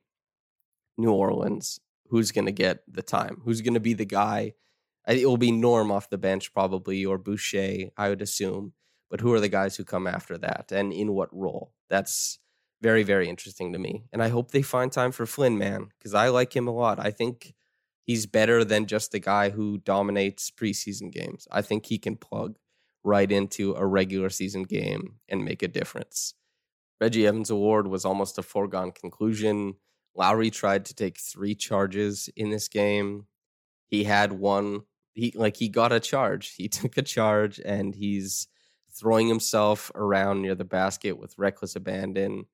New 0.98 1.12
Orleans, 1.12 1.80
who's 2.10 2.32
going 2.32 2.46
to 2.46 2.52
get 2.52 2.84
the 2.90 3.02
time? 3.02 3.42
Who's 3.46 3.62
going 3.62 3.74
to 3.74 3.80
be 3.80 3.94
the 3.94 4.06
guy? 4.06 4.54
It 5.08 5.26
will 5.26 5.38
be 5.38 5.52
Norm 5.52 5.92
off 5.92 6.10
the 6.10 6.18
bench 6.18 6.54
probably, 6.54 7.06
or 7.06 7.18
Boucher, 7.18 7.90
I 7.96 8.10
would 8.10 8.22
assume. 8.22 8.74
But 9.10 9.22
who 9.22 9.34
are 9.34 9.40
the 9.40 9.50
guys 9.50 9.76
who 9.76 9.84
come 9.84 10.08
after 10.08 10.38
that, 10.40 10.72
and 10.72 10.92
in 10.92 11.14
what 11.14 11.36
role? 11.36 11.74
That's 11.90 12.40
very, 12.82 13.04
very 13.04 13.30
interesting 13.30 13.74
to 13.74 13.80
me. 13.80 14.04
And 14.12 14.22
I 14.22 14.30
hope 14.30 14.52
they 14.52 14.62
find 14.62 14.92
time 14.92 15.12
for 15.12 15.26
Flynn, 15.26 15.58
man, 15.58 15.90
because 15.98 16.14
I 16.14 16.30
like 16.30 16.56
him 16.56 16.68
a 16.68 16.72
lot. 16.72 17.00
I 17.00 17.12
think 17.12 17.54
he's 18.04 18.26
better 18.26 18.64
than 18.64 18.86
just 18.86 19.12
the 19.12 19.20
guy 19.20 19.50
who 19.50 19.78
dominates 19.78 20.52
preseason 20.52 21.12
games. 21.12 21.48
I 21.52 21.62
think 21.62 21.86
he 21.86 21.98
can 21.98 22.16
plug 22.16 22.58
right 23.04 23.32
into 23.32 23.74
a 23.76 23.86
regular 23.86 24.30
season 24.30 24.64
game 24.64 25.16
and 25.30 25.46
make 25.46 25.62
a 25.62 25.68
difference. 25.68 26.34
Reggie 27.00 27.28
Evans' 27.28 27.50
award 27.50 27.88
was 27.88 28.06
almost 28.06 28.38
a 28.38 28.44
foregone 28.44 28.92
conclusion. 28.92 29.76
Lowry 30.16 30.50
tried 30.50 30.86
to 30.86 30.96
take 30.96 31.20
three 31.20 31.56
charges 31.56 32.30
in 32.36 32.50
this 32.50 32.68
game. 32.68 33.28
He 33.88 34.06
had 34.06 34.32
one. 34.32 34.82
He 35.14 35.32
like 35.36 35.58
he 35.58 35.70
got 35.70 35.92
a 35.92 36.00
charge. 36.00 36.56
He 36.56 36.68
took 36.70 36.98
a 36.98 37.02
charge 37.02 37.60
and 37.64 37.94
he's 37.94 38.48
throwing 38.98 39.28
himself 39.28 39.92
around 39.96 40.42
near 40.42 40.56
the 40.56 40.64
basket 40.64 41.18
with 41.18 41.38
reckless 41.38 41.76
abandon. 41.76 42.46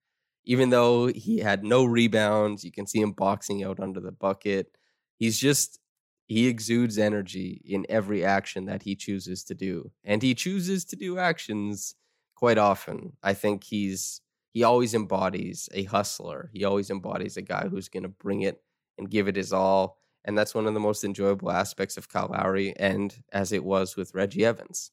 Even 0.43 0.71
though 0.71 1.07
he 1.07 1.39
had 1.39 1.63
no 1.63 1.85
rebounds, 1.85 2.63
you 2.63 2.71
can 2.71 2.87
see 2.87 2.99
him 2.99 3.11
boxing 3.11 3.63
out 3.63 3.79
under 3.79 3.99
the 3.99 4.11
bucket. 4.11 4.75
He's 5.17 5.39
just 5.39 5.79
he 6.25 6.47
exudes 6.47 6.97
energy 6.97 7.61
in 7.65 7.85
every 7.89 8.23
action 8.23 8.65
that 8.65 8.83
he 8.83 8.95
chooses 8.95 9.43
to 9.43 9.53
do. 9.53 9.91
And 10.03 10.23
he 10.23 10.33
chooses 10.33 10.85
to 10.85 10.95
do 10.95 11.17
actions 11.19 11.95
quite 12.35 12.57
often. 12.57 13.13
I 13.21 13.33
think 13.33 13.65
he's 13.65 14.21
he 14.53 14.63
always 14.63 14.93
embodies 14.93 15.69
a 15.73 15.83
hustler. 15.83 16.49
He 16.53 16.63
always 16.63 16.89
embodies 16.89 17.37
a 17.37 17.41
guy 17.41 17.67
who's 17.67 17.89
going 17.89 18.03
to 18.03 18.09
bring 18.09 18.41
it 18.41 18.61
and 18.97 19.09
give 19.09 19.27
it 19.27 19.35
his 19.35 19.53
all. 19.53 19.97
And 20.23 20.37
that's 20.37 20.55
one 20.55 20.67
of 20.67 20.73
the 20.73 20.79
most 20.79 21.03
enjoyable 21.03 21.51
aspects 21.51 21.97
of 21.97 22.09
Kyle 22.09 22.29
Lowry, 22.31 22.75
and 22.77 23.13
as 23.31 23.51
it 23.51 23.63
was 23.63 23.95
with 23.95 24.13
Reggie 24.13 24.45
Evans. 24.45 24.91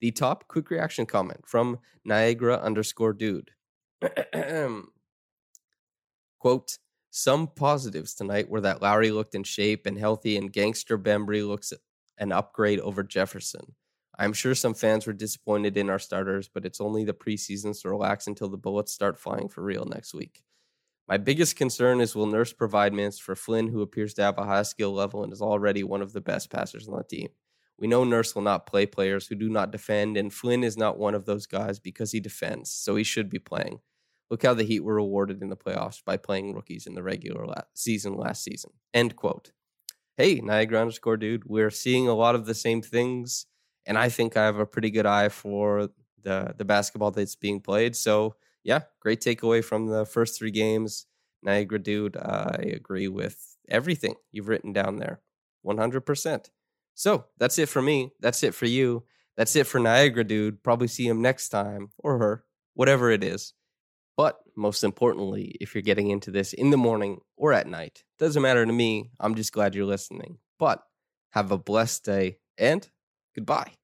The 0.00 0.10
top 0.12 0.46
quick 0.48 0.70
reaction 0.70 1.06
comment 1.06 1.44
from 1.46 1.78
Niagara 2.04 2.56
underscore 2.56 3.12
dude. 3.12 3.50
Quote, 6.38 6.78
some 7.10 7.48
positives 7.48 8.14
tonight 8.14 8.48
were 8.48 8.60
that 8.60 8.80
Lowry 8.80 9.10
looked 9.10 9.34
in 9.34 9.42
shape 9.42 9.86
and 9.86 9.98
healthy, 9.98 10.36
and 10.36 10.52
Gangster 10.52 10.96
Bembry 10.98 11.46
looks 11.46 11.72
an 12.18 12.32
upgrade 12.32 12.80
over 12.80 13.02
Jefferson. 13.02 13.74
I'm 14.18 14.32
sure 14.32 14.54
some 14.54 14.74
fans 14.74 15.06
were 15.06 15.12
disappointed 15.12 15.76
in 15.76 15.90
our 15.90 15.98
starters, 15.98 16.48
but 16.52 16.64
it's 16.64 16.80
only 16.80 17.04
the 17.04 17.14
preseason, 17.14 17.74
so 17.74 17.88
relax 17.88 18.26
until 18.26 18.48
the 18.48 18.56
bullets 18.56 18.92
start 18.92 19.18
flying 19.18 19.48
for 19.48 19.62
real 19.62 19.84
next 19.84 20.12
week. 20.12 20.42
My 21.08 21.16
biggest 21.16 21.56
concern 21.56 22.00
is 22.00 22.14
will 22.14 22.26
Nurse 22.26 22.52
provide 22.52 22.92
minutes 22.92 23.18
for 23.18 23.34
Flynn, 23.34 23.68
who 23.68 23.80
appears 23.80 24.14
to 24.14 24.22
have 24.22 24.36
a 24.36 24.44
high 24.44 24.62
skill 24.62 24.92
level 24.92 25.24
and 25.24 25.32
is 25.32 25.40
already 25.40 25.82
one 25.82 26.02
of 26.02 26.12
the 26.12 26.20
best 26.20 26.50
passers 26.50 26.88
on 26.88 26.96
the 26.96 27.04
team. 27.04 27.28
We 27.78 27.86
know 27.86 28.04
Nurse 28.04 28.34
will 28.34 28.42
not 28.42 28.66
play 28.66 28.86
players 28.86 29.26
who 29.26 29.34
do 29.34 29.48
not 29.48 29.70
defend, 29.70 30.16
and 30.16 30.32
Flynn 30.32 30.64
is 30.64 30.76
not 30.76 30.98
one 30.98 31.14
of 31.14 31.26
those 31.26 31.46
guys 31.46 31.78
because 31.78 32.12
he 32.12 32.20
defends, 32.20 32.70
so 32.70 32.96
he 32.96 33.04
should 33.04 33.30
be 33.30 33.38
playing. 33.38 33.80
Look 34.30 34.42
how 34.42 34.54
the 34.54 34.64
Heat 34.64 34.80
were 34.80 34.96
rewarded 34.96 35.42
in 35.42 35.48
the 35.48 35.56
playoffs 35.56 36.04
by 36.04 36.16
playing 36.16 36.54
rookies 36.54 36.86
in 36.86 36.94
the 36.94 37.02
regular 37.02 37.46
la- 37.46 37.62
season 37.74 38.14
last 38.14 38.42
season. 38.44 38.72
End 38.92 39.16
quote. 39.16 39.52
Hey, 40.16 40.40
Niagara 40.40 40.80
underscore 40.80 41.16
dude, 41.16 41.44
we're 41.46 41.70
seeing 41.70 42.08
a 42.08 42.14
lot 42.14 42.34
of 42.34 42.44
the 42.44 42.54
same 42.54 42.82
things 42.82 43.46
and 43.88 43.96
I 43.98 44.10
think 44.10 44.36
I 44.36 44.44
have 44.44 44.58
a 44.58 44.66
pretty 44.66 44.90
good 44.90 45.06
eye 45.06 45.30
for 45.30 45.88
the 46.22 46.54
the 46.56 46.64
basketball 46.64 47.10
that's 47.10 47.34
being 47.34 47.60
played. 47.60 47.96
So 47.96 48.36
yeah, 48.62 48.82
great 49.00 49.20
takeaway 49.20 49.64
from 49.64 49.86
the 49.86 50.04
first 50.04 50.38
three 50.38 50.50
games. 50.50 51.06
Niagara 51.42 51.78
dude, 51.78 52.16
I 52.16 52.72
agree 52.74 53.08
with 53.08 53.56
everything 53.68 54.14
you've 54.30 54.48
written 54.48 54.72
down 54.72 54.96
there, 54.96 55.20
one 55.62 55.78
hundred 55.78 56.02
percent. 56.02 56.50
So 56.98 57.26
that's 57.38 57.60
it 57.60 57.68
for 57.68 57.80
me. 57.80 58.10
That's 58.18 58.42
it 58.42 58.56
for 58.56 58.66
you. 58.66 59.04
That's 59.36 59.54
it 59.54 59.68
for 59.68 59.78
Niagara 59.78 60.24
dude. 60.24 60.64
Probably 60.64 60.88
see 60.88 61.06
him 61.06 61.22
next 61.22 61.50
time 61.50 61.90
or 61.98 62.18
her, 62.18 62.44
whatever 62.74 63.12
it 63.12 63.22
is. 63.22 63.54
But 64.16 64.40
most 64.56 64.82
importantly, 64.82 65.56
if 65.60 65.76
you're 65.76 65.82
getting 65.82 66.10
into 66.10 66.32
this 66.32 66.52
in 66.52 66.70
the 66.70 66.76
morning 66.76 67.20
or 67.36 67.52
at 67.52 67.68
night, 67.68 68.02
doesn't 68.18 68.42
matter 68.42 68.66
to 68.66 68.72
me. 68.72 69.12
I'm 69.20 69.36
just 69.36 69.52
glad 69.52 69.76
you're 69.76 69.86
listening. 69.86 70.38
But 70.58 70.82
have 71.30 71.52
a 71.52 71.56
blessed 71.56 72.04
day 72.04 72.38
and 72.58 72.84
goodbye. 73.32 73.74